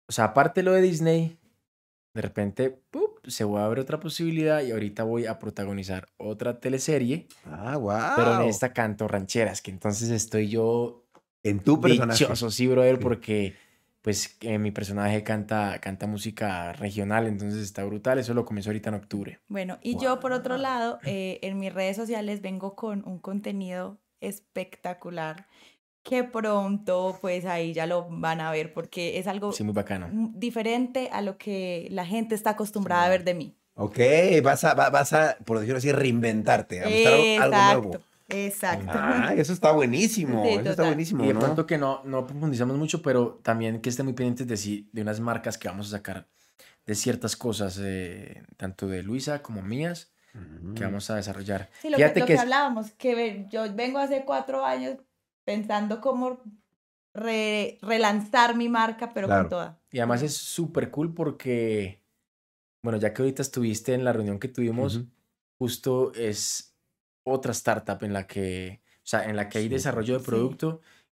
[0.07, 1.39] O sea, aparte de lo de Disney,
[2.15, 3.10] de repente, ¡pup!
[3.27, 7.99] Se va a abrir otra posibilidad y ahorita voy a protagonizar otra teleserie, Ah, wow.
[8.17, 11.05] pero en esta canto rancheras, que entonces estoy yo
[11.43, 12.25] En tu personaje.
[12.25, 13.03] dichoso, sí, brother, Sí.
[13.03, 13.55] porque
[14.03, 18.89] pues eh, mi personaje canta, canta música regional, entonces está brutal, eso lo comienzo ahorita
[18.89, 19.41] en octubre.
[19.49, 23.99] Bueno, y yo por otro lado, eh, en mis redes sociales vengo con un contenido
[24.21, 25.47] espectacular
[26.03, 30.09] que pronto pues ahí ya lo van a ver porque es algo Sí, muy bacano.
[30.35, 33.57] diferente a lo que la gente está acostumbrada a ver de mí.
[33.75, 33.99] Ok,
[34.43, 37.57] vas a, va- vas a, por decirlo así, reinventarte, a mostrar algo
[37.91, 38.05] nuevo.
[38.29, 38.93] Exacto.
[38.93, 40.87] Ah, eso está buenísimo, Sí, eso está total.
[40.87, 41.41] buenísimo, Y de ¿no?
[41.41, 45.03] pronto que no, no profundizamos mucho, pero también que estén muy pendientes de, sí- de
[45.03, 46.29] unas marcas que vamos a sacar
[46.87, 50.75] de ciertas cosas, eh, tanto de Luisa como mías, que Mm.
[50.85, 51.71] vamos a desarrollar.
[51.83, 54.97] Sí, lo, que, Fíjate lo que que es- hablábamos, que yo vengo hace cuatro años
[55.51, 56.41] pensando cómo
[57.13, 59.43] re- relanzar mi marca, pero Claro.
[59.43, 59.81] con toda.
[59.91, 62.05] Y además es súper cool porque,
[62.85, 65.01] bueno, ya que ahorita estuviste en la reunión que tuvimos,
[65.59, 66.77] justo es
[67.25, 70.31] otra startup en la que, o sea, en la que hay desarrollo de Sí.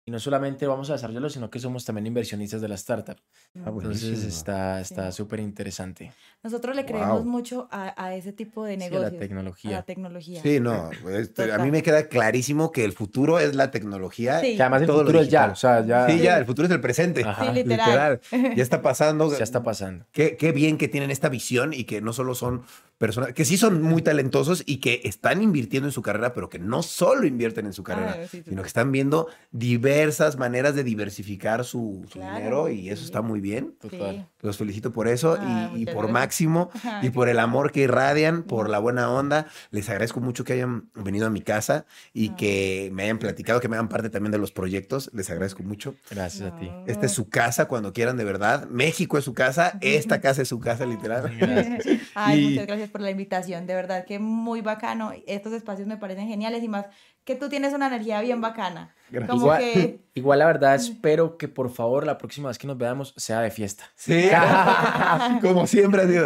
[0.09, 3.19] Y no solamente vamos a desarrollarlo, sino que somos también inversionistas de la startup.
[3.57, 4.83] Ah, Entonces está Sí.
[4.85, 6.13] está súper interesante.
[6.43, 7.31] Nosotros le creemos Wow.
[7.31, 9.03] mucho a, a ese tipo de Sí, a negocios.
[9.03, 9.83] la a la tecnología.
[9.83, 10.41] tecnología.
[10.43, 14.41] Sí, no, este, a mí me queda clarísimo que el futuro es la tecnología.
[14.41, 14.57] Sí.
[14.57, 16.67] Que además el Todo lo futuro es ya, o sea, ya, Sí, ya, el futuro
[16.67, 17.23] es el presente.
[17.25, 17.45] Ajá.
[17.45, 18.21] Sí, literal.
[18.31, 19.31] Ya está pasando.
[19.37, 20.07] ya está pasando.
[20.13, 22.63] Qué, qué bien que tienen esta visión y que no solo son
[22.99, 26.59] personas, que sí son muy talentosos y que están invirtiendo en su carrera, pero que
[26.59, 30.75] no solo invierten en su carrera, Ah, sí, sí, sino que están viendo diversas maneras
[30.75, 33.75] de diversificar su, su Claro, dinero y eso está muy bien.
[33.81, 34.27] Total.
[34.41, 36.13] Los felicito por eso Ah, y- y, muchas por gracias.
[36.13, 39.47] Máximo Ay, y por el amor que irradian, por la buena onda.
[39.71, 42.37] Les agradezco mucho que hayan venido a mi casa y Ah.
[42.37, 45.11] que me hayan platicado, que me hagan parte también de los proyectos.
[45.13, 45.95] Les agradezco mucho.
[46.11, 46.71] Gracias a ti.
[46.87, 48.67] Esta es su casa cuando quieran, de verdad.
[48.69, 51.31] México es su casa, esta casa es su casa, literal.
[52.15, 55.13] Ay, Y- muchas gracias por la invitación, de verdad que muy bacano.
[55.27, 56.87] Estos espacios me parecen geniales y más
[57.25, 58.95] que tú tienes una energía bien bacana.
[59.11, 59.31] Gracias.
[59.31, 62.79] Como Igual, que igual la verdad espero que por favor la próxima vez que nos
[62.79, 63.85] veamos sea de fiesta.
[63.95, 64.29] Sí,
[65.43, 66.25] como siempre, digo,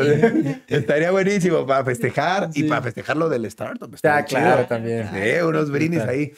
[0.69, 2.69] estaría buenísimo para festejar y Sí.
[2.69, 3.91] para festejar lo del startup.
[3.93, 4.67] Ah, estaría claro, chido.
[4.69, 5.09] también.
[5.13, 6.33] Sí, unos brindis ahí.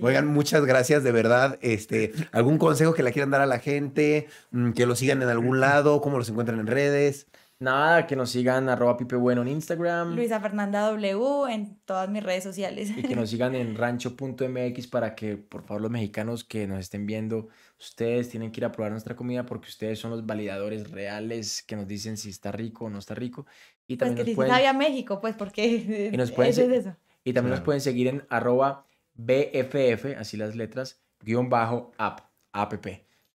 [0.00, 1.58] Oigan, muchas gracias, de verdad.
[1.62, 4.28] Este, ¿algún consejo que le quieran dar a la gente?
[4.52, 7.26] Mm, Que lo sigan en algún lado, cómo los encuentran en redes.
[7.60, 10.14] Nada, que nos sigan arroba Pipe Bueno en Instagram.
[10.16, 12.90] Luisa Fernanda W en todas mis redes sociales.
[12.96, 17.04] Y que nos sigan en rancho.mx para que, por favor, los mexicanos que nos estén
[17.04, 21.62] viendo, ustedes tienen que ir a probar nuestra comida porque ustedes son los validadores reales
[21.62, 23.44] que nos dicen si está rico o no está rico.
[23.86, 26.62] Y pues también que nos si pueden, sabía México, pues porque Y nos pueden eso
[26.62, 26.96] es eso.
[27.24, 32.20] y también nos pueden seguir en arroba BFF, así las letras, guion bajo app,
[32.52, 32.72] app.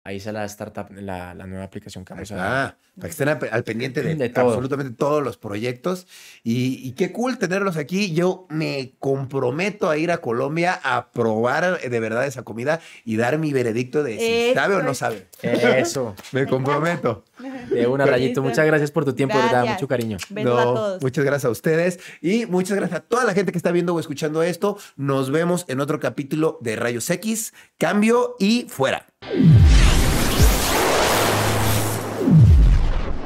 [0.03, 3.29] Ahí está la startup, la, la nueva aplicación que vamos a Ah, para que estén
[3.29, 4.47] al, al pendiente de, De todo.
[4.49, 6.07] absolutamente todos los proyectos.
[6.43, 8.13] Y, y qué cool tenerlos aquí.
[8.13, 13.37] Yo me comprometo a ir a Colombia a probar de verdad esa comida y dar
[13.37, 15.27] mi veredicto de si Eso sabe o no sabe.
[15.41, 17.23] Eso, Me comprometo.
[17.69, 18.41] de una rayito.
[18.41, 19.75] Muchas gracias por tu tiempo, de verdad, Gracias.
[19.81, 20.17] mucho cariño.
[20.29, 21.01] Besos a No, todos.
[21.01, 23.99] Muchas gracias a ustedes y muchas gracias a toda la gente que está viendo o
[23.99, 24.77] escuchando esto.
[24.95, 27.53] Nos vemos en otro capítulo de Rayos X.
[27.77, 29.05] Cambio y fuera.